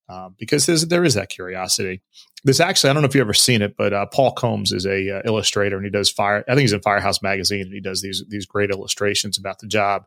Uh, 0.09 0.31
because 0.39 0.65
there's, 0.65 0.87
there 0.87 1.05
is 1.05 1.15
that 1.15 1.29
curiosity. 1.29 2.01
There's 2.43 2.61
actually, 2.61 2.91
I 2.91 2.93
don't 2.95 3.03
know 3.03 3.09
if 3.09 3.15
you've 3.15 3.27
ever 3.27 3.35
seen 3.35 3.61
it, 3.61 3.77
but 3.77 3.93
uh, 3.93 4.07
Paul 4.07 4.33
Combs 4.33 4.73
is 4.73 4.87
a 4.87 5.19
uh, 5.19 5.23
illustrator 5.27 5.77
and 5.77 5.85
he 5.85 5.91
does 5.91 6.11
fire. 6.11 6.45
I 6.49 6.53
think 6.53 6.63
he's 6.63 6.73
in 6.73 6.81
Firehouse 6.81 7.21
Magazine 7.21 7.63
and 7.63 7.75
he 7.75 7.81
does 7.81 8.01
these 8.01 8.25
these 8.29 8.47
great 8.47 8.71
illustrations 8.71 9.37
about 9.37 9.59
the 9.59 9.67
job. 9.67 10.07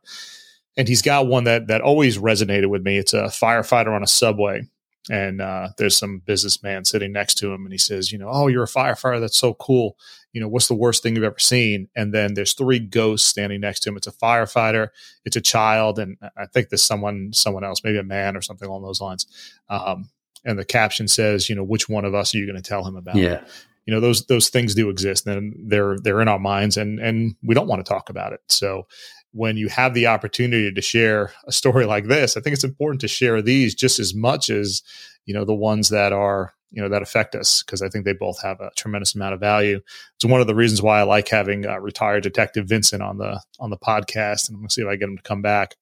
And 0.76 0.88
he's 0.88 1.04
got 1.04 1.28
one 1.28 1.44
that 1.44 1.68
that 1.68 1.82
always 1.82 2.18
resonated 2.18 2.68
with 2.68 2.82
me. 2.82 2.98
It's 2.98 3.14
a 3.14 3.26
firefighter 3.26 3.94
on 3.96 4.02
a 4.02 4.08
subway, 4.08 4.68
and 5.10 5.42
uh, 5.42 5.70
there's 5.78 5.98
some 5.98 6.20
businessman 6.20 6.86
sitting 6.86 7.12
next 7.12 7.36
to 7.40 7.52
him, 7.52 7.64
and 7.64 7.72
he 7.72 7.78
says, 7.78 8.12
"You 8.12 8.20
know, 8.20 8.30
oh, 8.32 8.48
you're 8.48 8.64
a 8.64 8.68
firefighter. 8.68 9.20
That's 9.20 9.38
so 9.38 9.54
cool. 9.56 9.98
You 10.32 10.42
know, 10.42 10.48
what's 10.48 10.68
the 10.68 10.76
worst 10.76 11.02
thing 11.02 11.16
you've 11.16 11.24
ever 11.24 11.40
seen?" 11.40 11.88
And 11.96 12.14
then 12.14 12.36
there's 12.36 12.54
three 12.54 12.80
ghosts 12.80 13.28
standing 13.28 13.62
next 13.62 13.82
to 13.82 13.90
him. 13.90 13.98
It's 13.98 14.08
a 14.08 14.12
firefighter, 14.12 14.90
it's 15.26 15.36
a 15.36 15.42
child, 15.42 15.98
and 15.98 16.18
I 16.38 16.46
think 16.46 16.70
there's 16.70 16.84
someone 16.84 17.34
someone 17.34 17.64
else, 17.64 17.84
maybe 17.84 17.98
a 17.98 18.04
man 18.04 18.38
or 18.38 18.42
something 18.42 18.68
along 18.68 18.84
those 18.84 19.02
lines. 19.02 19.26
Um, 19.70 20.10
and 20.46 20.58
the 20.58 20.66
caption 20.66 21.08
says, 21.08 21.50
you 21.50 21.56
know, 21.56 21.64
which 21.64 21.88
one 21.90 22.06
of 22.06 22.16
us 22.16 22.34
are 22.34 22.38
you 22.38 22.46
going 22.46 22.62
to 22.62 22.68
tell 22.68 22.84
him 22.84 22.96
about? 22.96 23.16
Yeah. 23.16 23.44
You 23.86 23.94
know, 23.94 24.00
those 24.00 24.26
those 24.28 24.50
things 24.50 24.76
do 24.76 24.90
exist 24.90 25.26
and 25.26 25.56
they're 25.70 25.98
they're 26.00 26.22
in 26.22 26.28
our 26.28 26.40
minds 26.40 26.78
and 26.78 27.00
and 27.00 27.36
we 27.44 27.56
don't 27.56 27.68
want 27.68 27.84
to 27.84 27.90
talk 27.90 28.10
about 28.10 28.34
it. 28.34 28.42
So 28.48 28.88
when 29.32 29.58
you 29.58 29.70
have 29.70 29.94
the 29.94 30.08
opportunity 30.08 30.72
to 30.72 30.82
share 30.82 31.32
a 31.46 31.52
story 31.52 31.86
like 31.86 32.06
this, 32.06 32.36
I 32.36 32.42
think 32.42 32.54
it's 32.54 32.64
important 32.64 33.02
to 33.02 33.08
share 33.08 33.42
these 33.42 33.74
just 33.76 34.00
as 34.00 34.14
much 34.14 34.50
as, 34.50 34.82
you 35.26 35.34
know, 35.34 35.46
the 35.46 35.54
ones 35.54 35.90
that 35.90 36.12
are, 36.12 36.54
you 36.72 36.82
know, 36.82 36.90
that 36.90 37.02
affect 37.02 37.36
us 37.36 37.64
because 37.64 37.82
I 37.82 37.90
think 37.90 38.06
they 38.06 38.14
both 38.14 38.42
have 38.42 38.60
a 38.62 38.72
tremendous 38.76 39.16
amount 39.16 39.34
of 39.34 39.40
value. 39.40 39.82
It's 40.16 40.26
one 40.26 40.42
of 40.42 40.48
the 40.48 40.56
reasons 40.56 40.82
why 40.82 41.00
I 41.00 41.04
like 41.04 41.28
having 41.28 41.66
uh, 41.66 41.80
retired 41.80 42.24
detective 42.24 42.68
Vincent 42.68 43.02
on 43.02 43.18
the 43.18 43.42
on 43.60 43.70
the 43.70 43.78
podcast, 43.78 44.48
and 44.48 44.56
I'm 44.56 44.62
gonna 44.62 44.70
see 44.70 44.82
if 44.82 44.88
I 44.88 44.96
get 44.96 45.10
him 45.10 45.18
to 45.18 45.24
come 45.24 45.42
back 45.42 45.76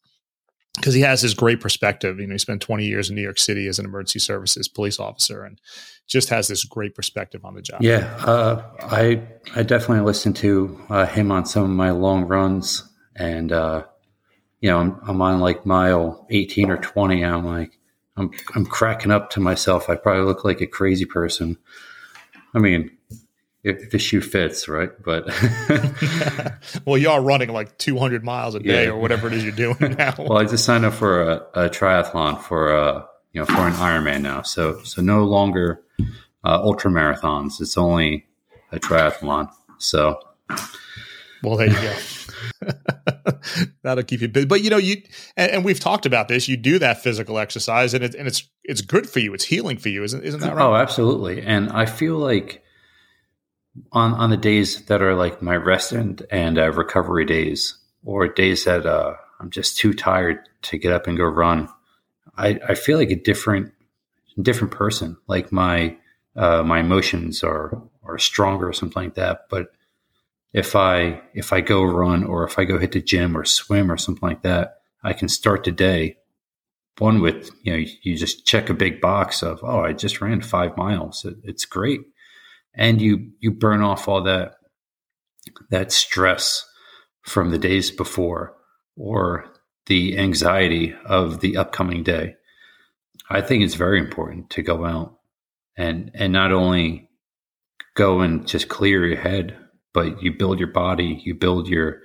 because 0.76 0.94
he 0.94 1.02
has 1.02 1.22
this 1.22 1.34
great 1.34 1.60
perspective. 1.60 2.20
You 2.20 2.28
know, 2.28 2.34
he 2.34 2.40
spent 2.40 2.62
20 2.62 2.86
years 2.86 3.10
in 3.10 3.16
New 3.16 3.22
York 3.22 3.38
City 3.38 3.68
as 3.68 3.80
an 3.80 3.86
emergency 3.86 4.20
services 4.20 4.68
police 4.68 5.00
officer, 5.00 5.44
and 5.44 5.60
just 6.08 6.30
has 6.30 6.48
this 6.48 6.66
great 6.66 6.96
perspective 6.96 7.46
on 7.46 7.54
the 7.54 7.62
job. 7.62 7.82
Yeah, 7.82 8.12
uh, 8.26 8.64
I 8.82 9.22
I 9.56 9.64
definitely 9.64 10.06
listen 10.06 10.34
to 10.34 10.80
uh, 10.90 11.06
him 11.06 11.32
on 11.32 11.46
some 11.46 11.64
of 11.64 11.70
my 11.70 11.92
long 11.92 12.26
runs, 12.26 12.89
and 13.16 13.52
uh, 13.52 13.84
you 14.62 14.70
know, 14.70 14.80
I'm, 14.80 15.00
I'm 15.08 15.22
on 15.22 15.40
like 15.40 15.66
mile 15.66 16.26
18 16.30 16.70
or 16.70 16.78
20. 16.78 17.24
And 17.24 17.34
I'm 17.34 17.46
like, 17.46 17.78
I'm 18.18 18.32
I'm 18.56 18.66
cracking 18.66 19.12
up 19.12 19.30
to 19.32 19.40
myself. 19.40 19.90
I 19.90 19.96
probably 19.96 20.24
look 20.26 20.44
like 20.44 20.62
a 20.62 20.68
crazy 20.68 21.06
person. 21.06 21.58
I 22.54 22.60
mean, 22.60 22.92
if 23.64 23.92
the 23.92 24.00
shoe 24.00 24.22
fits, 24.22 24.68
right? 24.68 24.90
But 25.04 25.28
well, 26.86 26.98
you 26.98 27.10
are 27.10 27.22
running 27.22 27.50
like 27.50 27.78
200 27.78 28.24
miles 28.24 28.56
a 28.56 28.60
day 28.60 28.86
Yeah. 28.86 28.92
or 28.92 28.98
whatever 29.00 29.28
it 29.28 29.34
is 29.34 29.44
you're 29.44 29.52
doing 29.54 29.96
now. 29.98 30.14
well, 30.18 30.38
I 30.38 30.46
just 30.46 30.66
signed 30.66 30.86
up 30.86 30.94
for 30.94 31.22
a, 31.22 31.36
a 31.54 31.70
triathlon 31.70 32.42
for 32.42 32.72
a 32.74 33.06
you 33.34 33.42
know 33.42 33.46
for 33.46 33.68
an 33.68 33.74
Ironman 33.74 34.22
now. 34.22 34.42
So 34.42 34.82
so 34.84 35.02
no 35.02 35.24
longer 35.24 35.82
uh, 36.44 36.60
ultra 36.64 36.90
marathons. 36.92 37.62
It's 37.62 37.78
only 37.78 38.26
a 38.72 38.80
triathlon. 38.80 39.50
So 39.78 40.20
Well, 41.44 41.58
there 41.58 41.70
you 41.70 41.74
go. 41.74 42.72
That'll 43.84 44.04
keep 44.04 44.22
you 44.22 44.28
busy. 44.28 44.46
But 44.46 44.62
you 44.62 44.70
know, 44.70 44.78
you 44.78 45.02
and, 45.38 45.52
and 45.52 45.66
we've 45.66 45.80
talked 45.80 46.06
about 46.06 46.28
this. 46.28 46.48
You 46.48 46.58
do 46.58 46.80
that 46.80 47.02
physical 47.02 47.40
exercise, 47.40 47.94
and 47.94 48.04
it, 48.04 48.16
and 48.16 48.28
it's 48.28 48.48
it's 48.64 48.82
good 48.82 49.10
for 49.10 49.20
you. 49.20 49.34
It's 49.34 49.46
healing 49.46 49.78
for 49.78 49.90
you, 49.90 50.04
isn't 50.04 50.24
isn't 50.24 50.42
that 50.42 50.56
right? 50.56 50.64
Oh, 50.64 50.76
absolutely. 50.76 51.42
And 51.42 51.70
I 51.72 51.86
feel 51.86 52.18
like 52.18 52.64
on 53.92 54.14
on 54.14 54.30
the 54.30 54.38
days 54.38 54.86
that 54.86 55.02
are 55.02 55.16
like 55.16 55.42
my 55.42 55.56
rest 55.56 55.92
and 55.92 56.26
and 56.32 56.58
uh, 56.58 56.72
recovery 56.72 57.26
days, 57.26 57.78
or 58.04 58.28
days 58.28 58.66
that 58.66 58.86
uh, 58.86 59.14
I'm 59.40 59.50
just 59.50 59.78
too 59.78 59.94
tired 59.94 60.40
to 60.64 60.78
get 60.78 60.92
up 60.92 61.08
and 61.08 61.18
go 61.18 61.24
run, 61.24 61.70
I, 62.38 62.60
I 62.68 62.76
feel 62.76 62.98
like 62.98 63.12
a 63.12 63.16
different 63.16 63.74
different 64.42 64.74
person. 64.74 65.18
Like 65.28 65.52
my 65.52 65.98
uh, 66.36 66.64
my 66.64 66.80
emotions 66.80 67.44
are 67.44 67.82
are 68.04 68.18
stronger 68.18 68.68
or 68.68 68.74
something 68.74 69.04
like 69.04 69.16
that. 69.16 69.46
But 69.50 69.72
if 70.54 70.76
I 70.76 71.22
if 71.34 71.54
I 71.54 71.62
go 71.62 71.84
run 71.84 72.24
or 72.24 72.44
if 72.44 72.58
I 72.58 72.66
go 72.66 72.80
hit 72.80 72.92
the 72.92 73.02
gym 73.02 73.38
or 73.38 73.46
swim 73.46 73.92
or 73.92 73.98
something 73.98 74.28
like 74.28 74.44
that, 74.44 74.76
I 75.04 75.14
can 75.14 75.30
start 75.30 75.64
the 75.64 75.72
day 75.72 76.18
one 77.00 77.22
with 77.22 77.50
you 77.64 77.72
know 77.72 77.86
you 78.04 78.18
just 78.18 78.46
check 78.46 78.70
a 78.70 78.74
big 78.74 79.02
box 79.02 79.42
of 79.42 79.62
oh 79.64 79.80
I 79.80 79.94
just 79.94 80.22
ran 80.22 80.42
five 80.42 80.78
miles. 80.78 81.26
It, 81.26 81.38
it's 81.44 81.66
great, 81.66 82.02
and 82.74 83.02
you 83.02 83.32
you 83.40 83.52
burn 83.52 83.82
off 83.82 84.08
all 84.08 84.24
that 84.24 84.56
that 85.70 85.92
stress 85.92 86.66
from 87.22 87.52
the 87.52 87.58
days 87.58 87.92
before 87.92 88.56
or 88.96 89.46
the 89.86 90.18
anxiety 90.18 90.94
of 91.06 91.40
the 91.40 91.58
upcoming 91.58 92.04
day. 92.04 92.36
I 93.30 93.42
think 93.42 93.64
it's 93.64 93.76
very 93.76 94.00
important 94.00 94.50
to 94.52 94.62
go 94.62 94.86
out 94.86 95.20
and 95.78 96.12
and 96.14 96.34
not 96.34 96.52
only 96.52 97.10
go 97.96 98.22
and 98.22 98.48
just 98.48 98.68
clear 98.68 99.08
your 99.08 99.18
head, 99.20 99.58
but 99.94 100.22
you 100.22 100.34
build 100.34 100.60
your 100.60 100.72
body, 100.72 101.22
you 101.24 101.36
build 101.36 101.68
your 101.68 102.02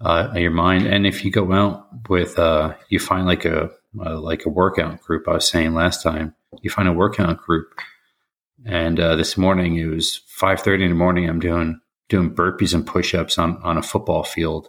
uh, 0.00 0.32
your 0.34 0.50
mind, 0.50 0.86
and 0.86 1.06
if 1.06 1.24
you 1.24 1.30
go 1.30 1.52
out 1.52 1.86
with 2.08 2.38
uh, 2.38 2.74
you 2.88 2.98
find 2.98 3.26
like 3.26 3.44
a 3.44 3.70
uh, 3.98 4.20
like 4.20 4.44
a 4.44 4.50
workout 4.50 5.00
group. 5.00 5.26
I 5.28 5.32
was 5.34 5.48
saying 5.48 5.74
last 5.74 6.02
time, 6.02 6.34
you 6.60 6.70
find 6.70 6.88
a 6.88 6.92
workout 6.92 7.38
group, 7.38 7.68
and 8.64 9.00
uh, 9.00 9.16
this 9.16 9.36
morning 9.36 9.76
it 9.76 9.86
was 9.86 10.20
five 10.26 10.60
thirty 10.60 10.84
in 10.84 10.90
the 10.90 10.96
morning. 10.96 11.28
I'm 11.28 11.40
doing 11.40 11.80
doing 12.08 12.34
burpees 12.34 12.74
and 12.74 12.86
push 12.86 13.14
ups 13.14 13.38
on 13.38 13.56
on 13.62 13.78
a 13.78 13.82
football 13.82 14.22
field, 14.22 14.68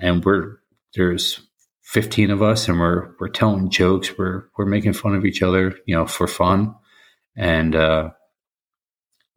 and 0.00 0.24
we're 0.24 0.58
there's 0.94 1.40
15 1.86 2.32
of 2.32 2.42
us 2.42 2.66
and 2.68 2.80
we're 2.80 3.14
we're 3.20 3.28
telling 3.28 3.70
jokes 3.70 4.18
we're 4.18 4.48
we're 4.58 4.66
making 4.66 4.92
fun 4.92 5.14
of 5.14 5.24
each 5.24 5.40
other 5.40 5.76
you 5.86 5.94
know 5.94 6.04
for 6.04 6.26
fun 6.26 6.74
and 7.36 7.76
uh 7.76 8.10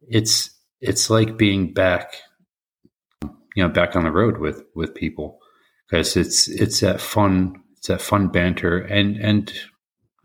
it's 0.00 0.50
it's 0.80 1.10
like 1.10 1.38
being 1.38 1.72
back 1.72 2.16
you 3.54 3.62
know 3.62 3.68
back 3.68 3.96
on 3.96 4.04
the 4.04 4.10
road 4.10 4.38
with 4.38 4.62
with 4.74 4.94
people. 4.94 5.38
Because 5.88 6.16
it's 6.16 6.48
it's 6.48 6.80
that 6.80 7.00
fun 7.00 7.62
it's 7.76 7.88
that 7.88 8.00
fun 8.00 8.28
banter. 8.28 8.78
And 8.78 9.16
and 9.16 9.52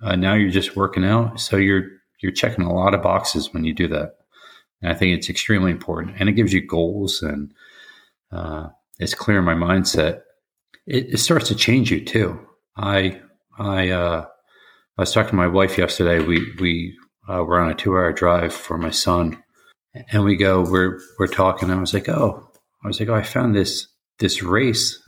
uh, 0.02 0.16
now 0.16 0.34
you're 0.34 0.50
just 0.50 0.76
working 0.76 1.06
out 1.06 1.40
so 1.40 1.58
you're 1.58 1.86
you're 2.22 2.32
checking 2.32 2.66
a 2.66 2.74
lot 2.74 2.94
of 2.94 3.02
boxes 3.02 3.54
when 3.54 3.64
you 3.64 3.74
do 3.74 3.88
that. 3.90 4.16
And 4.82 4.92
i 4.92 4.96
think 4.96 5.18
it's 5.18 5.30
extremely 5.30 5.72
important 5.72 6.16
and 6.20 6.30
it 6.30 6.34
gives 6.34 6.54
you 6.54 6.66
goals 6.66 7.22
and 7.22 7.54
uh, 8.32 8.68
it's 9.00 9.14
clear 9.14 9.40
in 9.40 9.46
my 9.46 9.54
mindset. 9.54 10.22
It, 10.86 11.14
it 11.14 11.18
starts 11.18 11.48
to 11.48 11.56
change 11.56 11.92
you 11.92 12.04
too. 12.04 12.40
I 12.78 13.22
i 13.58 13.90
uh 13.90 14.26
i 14.98 15.02
was 15.02 15.14
talking 15.14 15.32
to 15.32 15.36
my 15.36 15.48
wife 15.48 15.78
yesterday. 15.78 16.20
We 16.20 16.54
we 16.60 16.98
uh, 17.28 17.44
were 17.44 17.60
on 17.60 17.72
a 17.72 17.76
two 17.76 17.94
hour 17.94 18.12
drive 18.14 18.54
for 18.54 18.78
my 18.78 18.92
son 18.92 19.42
and 20.10 20.24
we 20.24 20.36
go 20.36 20.62
we're 20.62 21.00
we're 21.20 21.28
talking 21.28 21.70
i 21.70 21.76
was 21.76 21.94
like 21.94 22.10
oh 22.10 22.48
i 22.86 22.88
was 22.88 23.00
like 23.00 23.10
oh 23.10 23.16
i 23.16 23.24
found 23.24 23.54
this 23.54 23.88
this 24.20 24.42
race 24.42 25.04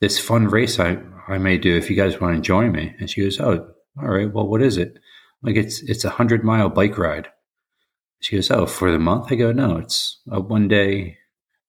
this 0.00 0.18
fun 0.18 0.46
race 0.46 0.80
i 0.80 0.98
i 1.28 1.38
may 1.38 1.56
do 1.58 1.76
if 1.76 1.88
you 1.88 1.96
guys 1.96 2.20
want 2.20 2.36
to 2.36 2.42
join 2.42 2.72
me. 2.72 2.94
And 2.98 3.08
she 3.08 3.22
goes 3.22 3.40
oh 3.40 3.66
all 4.00 4.08
right 4.08 4.32
well 4.32 4.46
what 4.46 4.62
is 4.62 4.76
it? 4.76 4.98
Like 5.42 5.56
it's 5.56 5.82
it's 5.82 6.04
a 6.04 6.10
hundred 6.10 6.44
mile 6.44 6.68
bike 6.68 6.98
ride. 6.98 7.28
She 8.20 8.36
goes 8.36 8.50
oh 8.50 8.66
for 8.66 8.90
the 8.90 8.98
month? 8.98 9.30
I 9.30 9.36
go 9.36 9.52
no 9.52 9.76
it's 9.76 10.20
a 10.30 10.40
one 10.40 10.68
day 10.68 11.18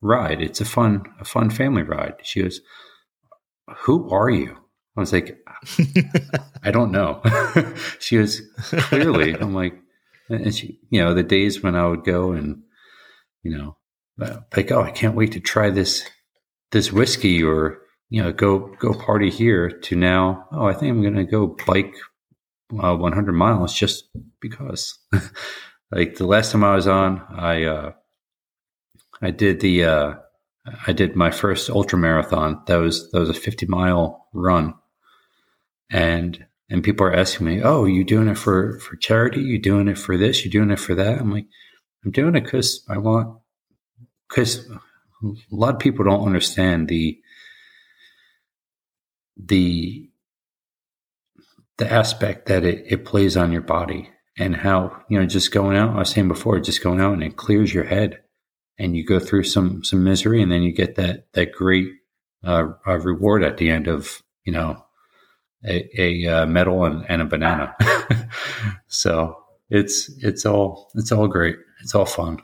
ride. 0.01 0.41
It's 0.41 0.61
a 0.61 0.65
fun 0.65 1.03
a 1.19 1.25
fun 1.25 1.49
family 1.49 1.83
ride. 1.83 2.15
She 2.23 2.41
goes 2.41 2.61
who 3.77 4.09
are 4.09 4.29
you? 4.29 4.57
I 4.97 4.99
was 4.99 5.13
like 5.13 5.37
i 6.63 6.71
don't 6.71 6.91
know. 6.91 7.21
She 7.99 8.17
was 8.17 8.41
clearly. 8.61 9.33
I'm 9.33 9.53
like 9.53 9.75
and 10.29 10.55
she 10.55 10.79
you 10.89 11.03
know 11.03 11.13
the 11.13 11.23
days 11.23 11.61
when 11.61 11.75
i 11.75 11.85
would 11.85 12.03
go 12.03 12.31
and 12.31 12.63
you 13.43 13.55
know 13.55 13.77
like 14.17 14.71
oh 14.71 14.81
i 14.81 14.91
can't 14.91 15.15
wait 15.15 15.33
to 15.33 15.39
try 15.39 15.69
this 15.69 16.03
this 16.71 16.91
whiskey 16.91 17.43
or 17.43 17.81
you 18.09 18.23
know 18.23 18.31
go 18.31 18.73
go 18.79 18.93
party 18.93 19.29
here 19.29 19.69
to 19.69 19.95
now 19.95 20.47
oh 20.51 20.65
i 20.65 20.73
think 20.73 20.91
i'm 20.91 21.03
gonna 21.03 21.25
go 21.25 21.55
bike 21.67 21.93
uh, 22.73 22.95
100 22.95 23.33
miles 23.33 23.73
just 23.73 24.09
because. 24.39 24.97
Like 25.91 26.15
the 26.15 26.25
last 26.25 26.51
time 26.51 26.63
i 26.63 26.75
was 26.75 26.87
on 26.87 27.21
i 27.29 27.63
uh 27.63 27.91
i 29.21 29.29
did 29.29 29.59
the 29.59 29.85
uh 29.85 30.13
i 30.87 30.93
did 30.93 31.15
my 31.15 31.29
first 31.29 31.69
ultra 31.69 31.97
marathon. 31.97 32.63
That 32.65 32.77
was 32.77 33.11
that 33.11 33.19
was 33.19 33.29
a 33.29 33.35
50 33.35 33.67
mile 33.67 34.27
run. 34.33 34.73
And 35.91 36.43
and 36.69 36.83
people 36.83 37.05
are 37.05 37.13
asking 37.13 37.45
me 37.45 37.61
oh 37.61 37.85
you 37.85 38.03
doing 38.03 38.27
it 38.27 38.37
for 38.37 38.79
for 38.79 38.95
charity? 38.95 39.41
You 39.41 39.59
doing 39.59 39.87
it 39.87 39.97
for 39.97 40.17
this? 40.17 40.43
You 40.43 40.49
doing 40.49 40.71
it 40.71 40.79
for 40.79 40.95
that? 40.95 41.19
I'm 41.19 41.31
like 41.31 41.45
i'm 42.03 42.11
doing 42.11 42.35
it 42.35 42.43
because 42.43 42.83
i 42.89 42.97
want 42.97 43.39
because 44.29 44.69
a 44.69 45.29
lot 45.51 45.73
of 45.73 45.79
people 45.79 46.05
don't 46.05 46.25
understand 46.25 46.87
the 46.87 47.19
the 49.37 50.09
the 51.77 51.91
aspect 51.91 52.47
that 52.47 52.63
it, 52.63 52.85
it 52.87 53.05
plays 53.05 53.35
on 53.35 53.51
your 53.51 53.61
body 53.61 54.09
and 54.37 54.55
how 54.55 55.03
you 55.09 55.19
know 55.19 55.25
just 55.25 55.51
going 55.51 55.75
out 55.75 55.95
i 55.95 55.99
was 55.99 56.09
saying 56.09 56.27
before 56.27 56.59
just 56.59 56.83
going 56.83 57.01
out 57.01 57.13
and 57.13 57.23
it 57.23 57.35
clears 57.35 57.73
your 57.73 57.83
head 57.83 58.21
and 58.77 58.95
you 58.95 59.05
go 59.05 59.19
through 59.19 59.43
some 59.43 59.83
some 59.83 60.03
misery 60.03 60.41
and 60.41 60.51
then 60.51 60.63
you 60.63 60.71
get 60.71 60.95
that 60.95 61.25
that 61.33 61.51
great 61.51 61.87
uh, 62.43 62.67
uh, 62.87 62.97
reward 62.99 63.43
at 63.43 63.57
the 63.57 63.69
end 63.69 63.87
of 63.87 64.21
you 64.45 64.53
know 64.53 64.85
a, 65.67 66.01
a 66.01 66.27
uh, 66.27 66.45
medal 66.45 66.85
and, 66.85 67.05
and 67.09 67.21
a 67.21 67.25
banana. 67.25 67.75
So 68.87 69.37
it's 69.69 70.09
it's 70.23 70.45
all 70.45 70.89
it's 70.95 71.11
all 71.11 71.27
great. 71.27 71.57
It's 71.81 71.93
all 71.93 72.05
fun 72.05 72.39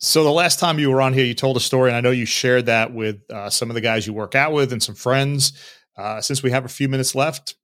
So 0.00 0.24
the 0.24 0.30
last 0.30 0.58
time 0.58 0.78
you 0.78 0.90
were 0.90 1.00
on 1.00 1.12
here, 1.12 1.24
you 1.24 1.34
told 1.34 1.56
a 1.56 1.60
story, 1.60 1.90
and 1.90 1.96
I 1.96 2.00
know 2.00 2.10
you 2.10 2.24
shared 2.24 2.66
that 2.66 2.92
with 2.92 3.20
uh, 3.30 3.50
some 3.50 3.70
of 3.70 3.74
the 3.74 3.80
guys 3.80 4.06
you 4.06 4.12
work 4.12 4.34
out 4.34 4.52
with 4.52 4.72
and 4.72 4.82
some 4.82 4.94
friends. 4.94 5.52
Uh, 5.96 6.20
since 6.20 6.42
we 6.42 6.50
have 6.50 6.64
a 6.64 6.68
few 6.68 6.88
minutes 6.88 7.14
left, 7.14 7.54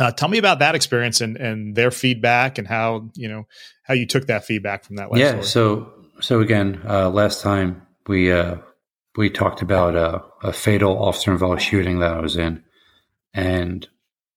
uh, 0.00 0.10
tell 0.12 0.28
me 0.28 0.38
about 0.38 0.60
that 0.60 0.74
experience 0.74 1.20
and 1.20 1.36
and 1.36 1.76
their 1.76 1.90
feedback 1.90 2.56
and 2.56 2.66
how 2.66 3.10
you 3.14 3.28
know 3.28 3.46
how 3.82 3.92
you 3.92 4.06
took 4.06 4.26
that 4.26 4.44
feedback 4.44 4.84
from 4.84 4.96
that. 4.96 5.12
Last 5.12 5.20
yeah 5.20 5.30
story. 5.30 5.44
so 5.44 5.92
so 6.20 6.40
again 6.40 6.80
uh, 6.88 7.10
last 7.10 7.42
time 7.42 7.82
we 8.06 8.32
uh, 8.32 8.56
we 9.16 9.28
talked 9.28 9.60
about 9.60 9.94
uh, 9.94 10.20
a 10.42 10.52
fatal 10.52 11.02
officer 11.02 11.30
involved 11.32 11.60
shooting 11.60 11.98
that 11.98 12.14
i 12.14 12.20
was 12.20 12.38
in 12.38 12.62
and 13.34 13.86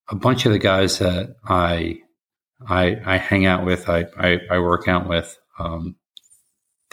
a 0.09 0.15
bunch 0.15 0.45
of 0.45 0.51
the 0.51 0.59
guys 0.59 0.99
that 0.99 1.35
i 1.45 1.99
I, 2.67 2.97
I 3.05 3.17
hang 3.17 3.45
out 3.45 3.65
with, 3.65 3.89
I, 3.89 4.05
I, 4.17 4.39
I 4.49 4.59
work 4.59 4.87
out 4.87 5.07
with, 5.07 5.37
um, 5.59 5.95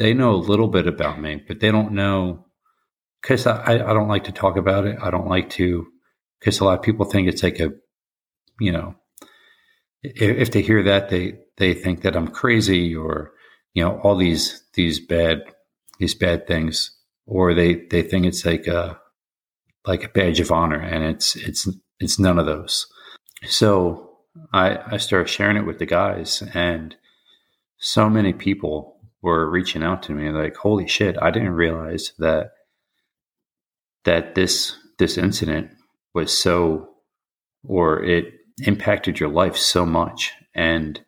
they 0.02 0.14
know 0.14 0.34
a 0.34 0.36
little 0.36 0.66
bit 0.66 0.88
about 0.88 1.20
me, 1.20 1.40
but 1.46 1.60
they 1.60 1.70
don't 1.70 1.92
know 1.92 2.46
because 3.20 3.46
I, 3.46 3.74
I 3.74 3.92
don't 3.94 4.08
like 4.08 4.24
to 4.24 4.32
talk 4.32 4.56
about 4.56 4.84
it. 4.84 4.98
I 5.00 5.12
don't 5.12 5.28
like 5.28 5.48
to, 5.50 5.86
because 6.40 6.58
a 6.58 6.64
lot 6.64 6.78
of 6.78 6.84
people 6.84 7.04
think 7.04 7.28
it's 7.28 7.44
like 7.44 7.60
a, 7.60 7.70
you 8.58 8.72
know, 8.72 8.96
if, 10.02 10.50
they 10.50 10.60
hear 10.60 10.82
that, 10.82 11.08
they, 11.08 11.38
they 11.56 11.72
think 11.72 12.02
that 12.02 12.16
I'm 12.16 12.26
crazy 12.26 12.96
or, 12.96 13.30
you 13.74 13.84
know, 13.84 14.00
all 14.00 14.16
these, 14.16 14.64
these 14.74 14.98
bad, 14.98 15.44
these 16.00 16.16
bad 16.16 16.48
things, 16.48 16.98
or 17.24 17.54
they, 17.54 17.86
they 17.88 18.02
think 18.02 18.26
it's 18.26 18.44
like 18.44 18.66
a, 18.66 18.98
like 19.86 20.02
a 20.02 20.08
badge 20.08 20.40
of 20.40 20.50
honor 20.50 20.80
and 20.80 21.04
it's, 21.04 21.36
it's, 21.36 21.68
it's 22.00 22.18
none 22.18 22.40
of 22.40 22.46
those. 22.46 22.88
So 23.46 24.18
I, 24.52 24.78
I 24.84 24.96
started 24.96 25.28
sharing 25.28 25.56
it 25.58 25.66
with 25.66 25.78
the 25.78 25.86
guys 25.86 26.42
and 26.54 26.96
so 27.78 28.10
many 28.10 28.32
people 28.32 28.91
were 29.22 29.48
reaching 29.48 29.82
out 29.82 30.02
to 30.04 30.12
me 30.12 30.30
like, 30.30 30.56
holy 30.56 30.86
shit, 30.88 31.16
I 31.20 31.30
didn't 31.30 31.52
realize 31.52 32.12
that 32.18 32.52
that 34.04 34.34
this 34.34 34.76
this 34.98 35.16
incident 35.16 35.70
was 36.14 36.36
so 36.36 36.90
or 37.64 38.02
it 38.02 38.34
impacted 38.64 39.20
your 39.20 39.30
life 39.30 39.56
so 39.56 39.86
much. 39.86 40.32
And 40.54 41.00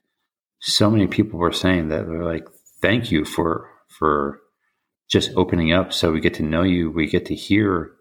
so 0.60 0.88
many 0.90 1.06
people 1.06 1.38
were 1.38 1.52
saying 1.52 1.88
that 1.88 2.06
they're 2.06 2.24
like 2.24 2.46
thank 2.80 3.10
you 3.10 3.24
for 3.24 3.68
for 3.88 4.40
just 5.10 5.30
opening 5.36 5.72
up 5.72 5.92
so 5.92 6.10
we 6.10 6.20
get 6.20 6.34
to 6.34 6.42
know 6.42 6.62
you 6.62 6.90
we 6.90 7.06
get 7.06 7.26
to 7.26 7.34
hear 7.34 7.92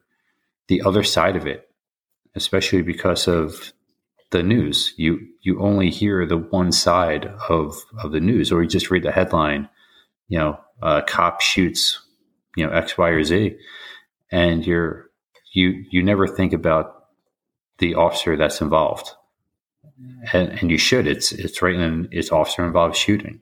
the 0.70 0.82
other 0.84 1.04
side 1.04 1.36
of 1.36 1.46
it 1.46 1.68
especially 2.36 2.82
because 2.82 3.28
of 3.28 3.74
the 4.32 4.44
news. 4.44 4.94
You 4.98 5.20
you 5.42 5.62
only 5.62 5.90
hear 5.90 6.26
the 6.26 6.38
one 6.38 6.72
side 6.72 7.26
of 7.48 7.78
of 8.02 8.12
the 8.12 8.20
news 8.20 8.52
or 8.52 8.64
you 8.64 8.68
just 8.68 8.92
read 8.92 9.04
the 9.04 9.12
headline 9.12 9.70
you 10.28 10.38
know 10.38 10.60
a 10.82 11.02
cop 11.02 11.42
shoots 11.42 12.02
you 12.56 12.66
know 12.66 12.72
x 12.72 12.98
y 12.98 13.10
or 13.10 13.24
z 13.24 13.58
and 14.32 14.66
you're 14.66 15.10
you 15.54 15.86
you 15.90 16.04
never 16.04 16.28
think 16.28 16.52
about 16.52 17.06
the 17.78 17.96
officer 17.96 18.36
that's 18.36 18.62
involved, 18.62 19.12
and, 20.34 20.50
and 20.50 20.72
you 20.72 20.78
should. 20.78 21.08
It's 21.08 21.32
it's 21.32 21.62
right 21.62 21.76
in 21.76 22.10
it's 22.12 22.32
officer 22.32 22.66
involved 22.66 22.96
shooting. 22.96 23.42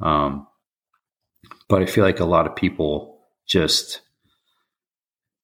Um, 0.00 0.46
but 1.68 1.82
I 1.82 1.86
feel 1.86 2.04
like 2.04 2.20
a 2.20 2.24
lot 2.24 2.46
of 2.46 2.56
people 2.56 3.18
just 3.46 4.00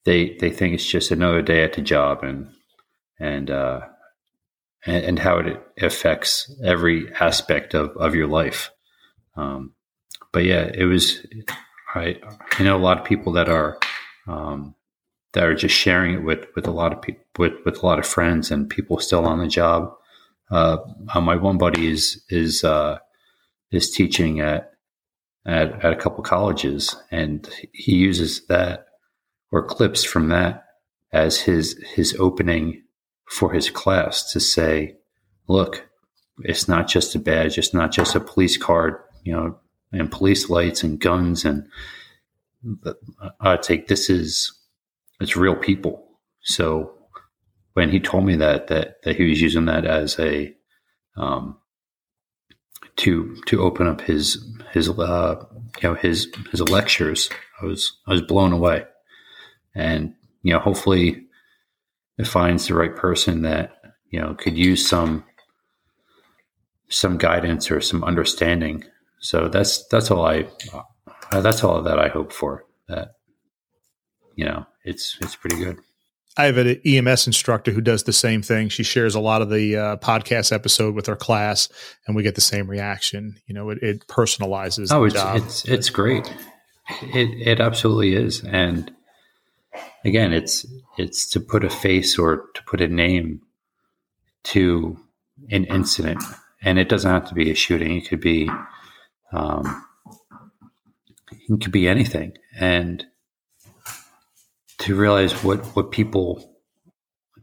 they 0.04 0.37
they 0.40 0.50
think 0.50 0.74
it's 0.74 0.87
just 0.87 1.11
another 1.11 1.42
day 1.42 1.64
at 1.64 1.72
the 1.72 1.83
job 1.83 2.22
and 2.22 2.48
and 3.18 3.50
uh, 3.50 3.81
and, 4.87 5.04
and 5.04 5.18
how 5.18 5.38
it 5.38 5.61
affects 5.81 6.54
every 6.64 7.12
aspect 7.14 7.74
of, 7.74 7.96
of 7.96 8.14
your 8.14 8.28
life. 8.28 8.70
Um, 9.37 9.74
but 10.32 10.44
yeah, 10.44 10.70
it 10.72 10.84
was. 10.84 11.26
I 11.94 12.20
I 12.58 12.62
know 12.62 12.76
a 12.76 12.78
lot 12.78 12.98
of 12.98 13.04
people 13.04 13.32
that 13.32 13.48
are 13.48 13.78
um, 14.26 14.74
that 15.32 15.44
are 15.44 15.54
just 15.54 15.74
sharing 15.74 16.14
it 16.14 16.24
with 16.24 16.46
with 16.54 16.66
a 16.66 16.72
lot 16.72 16.92
of 16.92 17.02
people 17.02 17.24
with 17.38 17.54
with 17.64 17.82
a 17.82 17.86
lot 17.86 17.98
of 17.98 18.06
friends 18.06 18.50
and 18.50 18.68
people 18.68 18.98
still 18.98 19.26
on 19.26 19.38
the 19.38 19.48
job. 19.48 19.92
Uh, 20.50 20.78
uh, 21.14 21.20
my 21.20 21.36
one 21.36 21.58
buddy 21.58 21.90
is 21.90 22.22
is 22.28 22.64
uh, 22.64 22.98
is 23.70 23.90
teaching 23.90 24.40
at, 24.40 24.72
at 25.46 25.84
at 25.84 25.92
a 25.92 25.96
couple 25.96 26.22
colleges, 26.22 26.96
and 27.10 27.48
he 27.72 27.96
uses 27.96 28.46
that 28.46 28.86
or 29.50 29.66
clips 29.66 30.04
from 30.04 30.28
that 30.28 30.64
as 31.12 31.40
his 31.40 31.82
his 31.94 32.14
opening 32.18 32.82
for 33.28 33.52
his 33.52 33.70
class 33.70 34.32
to 34.32 34.40
say, 34.40 34.96
"Look, 35.48 35.88
it's 36.40 36.68
not 36.68 36.88
just 36.88 37.14
a 37.14 37.18
badge, 37.18 37.58
it's 37.58 37.74
not 37.74 37.92
just 37.92 38.14
a 38.14 38.20
police 38.20 38.56
card, 38.56 38.96
you 39.24 39.32
know, 39.32 39.58
and 39.92 40.11
police 40.11 40.48
lights 40.51 40.83
and 40.83 41.01
guns 41.01 41.44
and." 41.44 41.68
I 43.40 43.57
take 43.57 43.87
this 43.87 44.11
is 44.11 44.53
it's 45.20 45.37
real 45.37 45.55
people. 45.55 46.09
So 46.40 46.92
when 47.74 47.90
he 47.90 48.01
told 48.01 48.24
me 48.24 48.37
that 48.37 48.68
that 48.68 49.03
that 49.03 49.16
he 49.16 49.29
was 49.29 49.40
using 49.40 49.66
that 49.66 49.85
as 49.85 50.18
a 50.18 50.55
um, 51.16 51.59
to 52.96 53.37
to 53.46 53.62
open 53.62 53.87
up 53.87 54.01
his 54.01 54.44
his 54.72 54.88
uh, 54.88 55.44
you 55.83 55.88
know 55.88 55.94
his 55.94 56.29
his 56.51 56.61
lectures, 56.62 57.31
I 57.61 57.66
was 57.66 57.96
I 58.07 58.12
was 58.12 58.22
blown 58.22 58.53
away, 58.53 58.85
and 59.74 60.14
you 60.42 60.53
know 60.53 60.59
hopefully 60.61 61.24
it 62.18 62.27
finds 62.27 62.66
the 62.66 62.74
right 62.74 62.94
person 62.94 63.42
that 63.42 63.72
you 64.11 64.20
know 64.20 64.35
could 64.35 64.57
use 64.57 64.88
some 64.88 65.24
some 66.88 67.18
guidance 67.18 67.70
or 67.70 67.81
some 67.81 68.03
understanding. 68.03 68.85
So 69.20 69.48
that's 69.48 69.87
that's 69.88 70.11
all 70.11 70.24
I 70.24 70.46
uh, 70.72 71.40
that's 71.40 71.64
all 71.64 71.83
that 71.83 71.98
I 71.98 72.09
hope 72.09 72.33
for 72.33 72.64
that 72.88 73.14
you 74.35 74.44
know 74.44 74.66
it's 74.85 75.18
it's 75.20 75.37
pretty 75.37 75.57
good. 75.57 75.78
I 76.37 76.44
have 76.44 76.57
an 76.57 76.81
EMS 76.85 77.26
instructor 77.26 77.72
who 77.72 77.81
does 77.81 78.04
the 78.04 78.12
same 78.12 78.42
thing. 78.42 78.68
She 78.68 78.85
shares 78.85 79.16
a 79.16 79.20
lot 79.20 79.42
of 79.42 79.50
the 79.50 79.76
uh, 79.76 79.96
podcast 79.96 80.52
episode 80.52 80.94
with 80.94 81.07
her 81.07 81.16
class, 81.16 81.68
and 82.07 82.14
we 82.14 82.22
get 82.22 82.37
the 82.37 82.40
same 82.40 82.70
reaction. 82.70 83.40
You 83.48 83.54
know, 83.54 83.70
it, 83.70 83.83
it 83.83 84.07
personalizes. 84.07 84.92
Oh, 84.92 85.04
it's 85.04 85.16
it's 85.16 85.64
it's 85.64 85.90
great. 85.90 86.33
It 87.02 87.31
it 87.46 87.61
absolutely 87.61 88.14
is, 88.14 88.44
and 88.44 88.90
again, 90.04 90.33
it's 90.33 90.64
it's 90.96 91.28
to 91.31 91.40
put 91.40 91.64
a 91.64 91.70
face 91.70 92.18
or 92.18 92.44
to 92.54 92.62
put 92.64 92.81
a 92.81 92.88
name 92.88 93.42
to 94.44 94.96
an 95.50 95.64
incident, 95.64 96.22
and 96.62 96.78
it 96.78 96.88
doesn't 96.88 97.11
have 97.11 97.28
to 97.28 97.35
be 97.35 97.50
a 97.50 97.54
shooting. 97.54 97.96
It 97.96 98.09
could 98.09 98.20
be, 98.20 98.48
um, 99.32 99.84
it 101.30 101.60
could 101.60 101.72
be 101.72 101.88
anything, 101.88 102.36
and 102.58 103.04
to 104.78 104.94
realize 104.94 105.32
what 105.44 105.64
what 105.76 105.90
people 105.90 106.58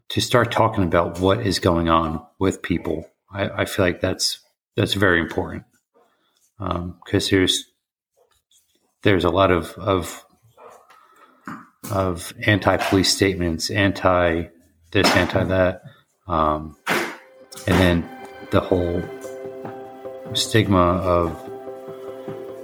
to 0.10 0.21
start 0.21 0.52
talking 0.52 0.84
about 0.84 1.19
what 1.19 1.45
is 1.45 1.60
going 1.60 1.89
on 1.89 2.26
with 2.39 2.62
people. 2.62 3.10
I, 3.32 3.50
I 3.50 3.65
feel 3.65 3.86
like 3.86 4.02
that's 4.02 4.39
that's 4.76 4.93
very 4.93 5.19
important 5.19 5.63
because 6.58 7.32
um, 7.32 7.38
there's 7.38 7.65
there's 9.04 9.24
a 9.24 9.30
lot 9.30 9.52
of 9.52 9.71
of 9.78 10.26
of 11.91 12.34
anti 12.45 12.78
police 12.78 13.13
statements, 13.13 13.69
anti 13.69 14.48
this, 14.91 15.08
anti 15.15 15.43
that, 15.43 15.82
um, 16.28 16.78
and 16.88 17.80
then 17.80 18.10
the 18.52 18.62
whole 18.62 19.04
stigma 20.34 20.78
of 20.78 21.45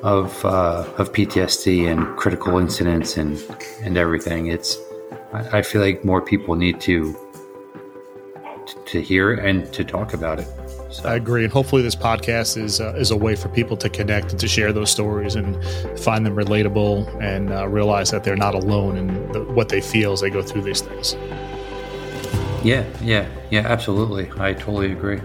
of 0.04 0.44
uh, 0.46 0.86
of 0.98 1.12
PTSD 1.14 1.92
and 1.92 2.16
critical 2.18 2.58
incidents 2.58 3.18
and 3.18 3.42
and 3.82 3.98
everything. 3.98 4.48
It's 4.48 4.78
I, 5.34 5.60
I 5.60 5.62
feel 5.62 5.82
like 5.82 6.04
more 6.04 6.22
people 6.22 6.56
need 6.56 6.82
to 6.82 7.16
to 8.86 9.02
hear 9.02 9.34
and 9.34 9.72
to 9.74 9.84
talk 9.84 10.14
about 10.14 10.40
it. 10.40 10.48
So. 10.92 11.08
I 11.08 11.16
agree, 11.16 11.46
and 11.46 11.54
hopefully, 11.54 11.82
this 11.82 11.96
podcast 11.96 12.58
is 12.58 12.82
uh, 12.82 12.94
is 12.96 13.12
a 13.12 13.18
way 13.18 13.36
for 13.36 13.48
people 13.50 13.78
to 13.78 13.90
connect 13.90 14.32
and 14.32 14.40
to 14.40 14.48
share 14.48 14.74
those 14.74 14.92
stories 14.92 15.36
and 15.36 15.56
find 15.98 16.26
them 16.26 16.36
relatable 16.36 17.22
and 17.22 17.52
uh, 17.52 17.68
realize 17.68 18.12
that 18.12 18.26
they're 18.26 18.36
not 18.36 18.56
alone 18.56 18.98
in 18.98 19.32
the, 19.32 19.44
what 19.44 19.70
they 19.70 19.80
feel 19.80 20.12
as 20.12 20.20
they 20.20 20.30
go 20.30 20.42
through 20.42 20.64
these 20.64 20.82
things. 20.82 21.16
Yeah, 22.64 22.86
yeah, 23.02 23.28
yeah, 23.50 23.62
absolutely. 23.62 24.30
I 24.38 24.54
totally 24.54 24.92
agree. 24.92 25.22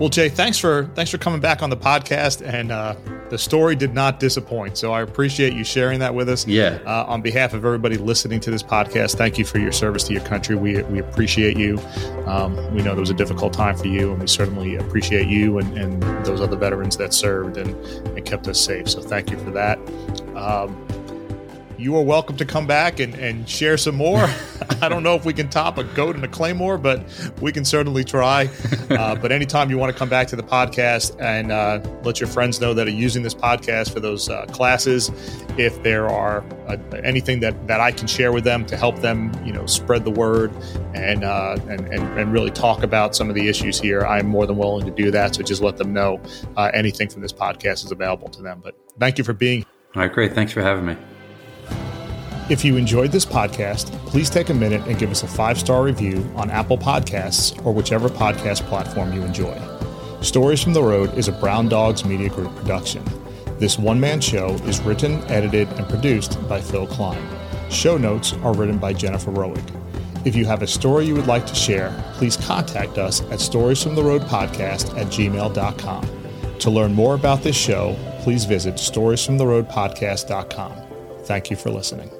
Well, 0.00 0.08
Jay, 0.08 0.28
thanks 0.28 0.58
for 0.58 0.90
thanks 0.94 1.12
for 1.12 1.18
coming 1.18 1.40
back 1.40 1.62
on 1.62 1.70
the 1.70 1.76
podcast, 1.76 2.44
and 2.44 2.72
uh, 2.72 2.96
the 3.34 3.38
story 3.38 3.74
did 3.74 3.92
not 3.92 4.20
disappoint. 4.20 4.78
So 4.78 4.92
I 4.92 5.02
appreciate 5.02 5.54
you 5.54 5.64
sharing 5.64 5.98
that 5.98 6.14
with 6.14 6.28
us. 6.28 6.46
Yeah. 6.46 6.78
Uh, 6.86 7.04
on 7.08 7.20
behalf 7.20 7.52
of 7.52 7.64
everybody 7.64 7.96
listening 7.96 8.38
to 8.38 8.50
this 8.52 8.62
podcast, 8.62 9.16
thank 9.16 9.38
you 9.38 9.44
for 9.44 9.58
your 9.58 9.72
service 9.72 10.04
to 10.04 10.12
your 10.12 10.22
country. 10.22 10.54
We 10.54 10.80
we 10.84 11.00
appreciate 11.00 11.56
you. 11.56 11.80
Um, 12.26 12.54
we 12.72 12.80
know 12.80 12.92
there 12.92 13.00
was 13.00 13.10
a 13.10 13.14
difficult 13.14 13.52
time 13.52 13.76
for 13.76 13.88
you, 13.88 14.12
and 14.12 14.20
we 14.20 14.28
certainly 14.28 14.76
appreciate 14.76 15.26
you 15.26 15.58
and, 15.58 15.76
and 15.76 16.00
those 16.24 16.40
other 16.40 16.56
veterans 16.56 16.96
that 16.98 17.12
served 17.12 17.56
and, 17.56 17.74
and 18.16 18.24
kept 18.24 18.46
us 18.46 18.60
safe. 18.60 18.88
So 18.88 19.02
thank 19.02 19.32
you 19.32 19.38
for 19.38 19.50
that. 19.50 19.78
Um, 20.36 20.86
you 21.78 21.96
are 21.96 22.02
welcome 22.02 22.36
to 22.36 22.44
come 22.44 22.66
back 22.66 23.00
and, 23.00 23.14
and 23.14 23.48
share 23.48 23.76
some 23.76 23.94
more. 23.94 24.28
I 24.82 24.88
don't 24.88 25.02
know 25.02 25.14
if 25.14 25.24
we 25.24 25.32
can 25.32 25.48
top 25.48 25.78
a 25.78 25.84
goat 25.84 26.16
and 26.16 26.24
a 26.24 26.28
claymore, 26.28 26.78
but 26.78 27.02
we 27.40 27.52
can 27.52 27.64
certainly 27.64 28.04
try. 28.04 28.48
Uh, 28.90 29.14
but 29.20 29.32
anytime 29.32 29.70
you 29.70 29.78
want 29.78 29.92
to 29.92 29.98
come 29.98 30.08
back 30.08 30.28
to 30.28 30.36
the 30.36 30.42
podcast 30.42 31.20
and 31.20 31.50
uh, 31.52 31.80
let 32.02 32.20
your 32.20 32.28
friends 32.28 32.60
know 32.60 32.74
that 32.74 32.86
are 32.86 32.92
using 32.92 33.22
this 33.22 33.34
podcast 33.34 33.92
for 33.92 34.00
those 34.00 34.28
uh, 34.28 34.46
classes, 34.46 35.10
if 35.58 35.82
there 35.82 36.08
are 36.08 36.44
uh, 36.68 36.76
anything 37.02 37.40
that, 37.40 37.66
that 37.66 37.80
I 37.80 37.92
can 37.92 38.06
share 38.06 38.32
with 38.32 38.44
them 38.44 38.64
to 38.66 38.76
help 38.76 39.00
them, 39.00 39.32
you 39.44 39.52
know, 39.52 39.66
spread 39.66 40.04
the 40.04 40.10
word 40.10 40.52
and, 40.94 41.24
uh, 41.24 41.56
and, 41.68 41.80
and, 41.88 42.18
and 42.18 42.32
really 42.32 42.50
talk 42.50 42.82
about 42.82 43.14
some 43.16 43.28
of 43.28 43.34
the 43.34 43.48
issues 43.48 43.80
here, 43.80 44.02
I'm 44.02 44.26
more 44.26 44.46
than 44.46 44.56
willing 44.56 44.86
to 44.86 44.92
do 44.92 45.10
that. 45.10 45.34
So 45.34 45.42
just 45.42 45.62
let 45.62 45.76
them 45.76 45.92
know 45.92 46.20
uh, 46.56 46.70
anything 46.74 47.08
from 47.08 47.22
this 47.22 47.32
podcast 47.32 47.84
is 47.84 47.92
available 47.92 48.28
to 48.28 48.42
them. 48.42 48.60
But 48.62 48.76
thank 48.98 49.18
you 49.18 49.24
for 49.24 49.32
being. 49.32 49.64
All 49.94 50.02
right, 50.02 50.12
great. 50.12 50.34
Thanks 50.34 50.52
for 50.52 50.60
having 50.60 50.86
me. 50.86 50.96
If 52.50 52.62
you 52.62 52.76
enjoyed 52.76 53.10
this 53.10 53.24
podcast, 53.24 53.90
please 54.06 54.28
take 54.28 54.50
a 54.50 54.54
minute 54.54 54.86
and 54.86 54.98
give 54.98 55.10
us 55.10 55.22
a 55.22 55.26
five 55.26 55.58
star 55.58 55.82
review 55.82 56.30
on 56.36 56.50
Apple 56.50 56.76
Podcasts 56.76 57.64
or 57.64 57.72
whichever 57.72 58.10
podcast 58.10 58.66
platform 58.66 59.14
you 59.14 59.22
enjoy. 59.22 59.58
Stories 60.20 60.62
from 60.62 60.74
the 60.74 60.82
Road 60.82 61.16
is 61.16 61.28
a 61.28 61.32
Brown 61.32 61.70
Dogs 61.70 62.04
Media 62.04 62.28
Group 62.28 62.54
production. 62.54 63.02
This 63.58 63.78
one 63.78 63.98
man 63.98 64.20
show 64.20 64.50
is 64.66 64.78
written, 64.82 65.24
edited, 65.30 65.68
and 65.72 65.88
produced 65.88 66.36
by 66.46 66.60
Phil 66.60 66.86
Klein. 66.86 67.26
Show 67.70 67.96
notes 67.96 68.34
are 68.42 68.52
written 68.52 68.76
by 68.76 68.92
Jennifer 68.92 69.30
Roig. 69.30 69.64
If 70.26 70.36
you 70.36 70.44
have 70.44 70.60
a 70.60 70.66
story 70.66 71.06
you 71.06 71.14
would 71.14 71.26
like 71.26 71.46
to 71.46 71.54
share, 71.54 71.94
please 72.14 72.36
contact 72.36 72.98
us 72.98 73.22
at 73.22 73.38
storiesfromtheroadpodcast 73.38 74.98
at 74.98 75.06
gmail.com. 75.06 76.58
To 76.58 76.70
learn 76.70 76.92
more 76.92 77.14
about 77.14 77.42
this 77.42 77.56
show, 77.56 77.96
please 78.20 78.44
visit 78.44 78.74
storiesfromtheroadpodcast.com. 78.74 80.72
Thank 81.24 81.50
you 81.50 81.56
for 81.56 81.70
listening. 81.70 82.10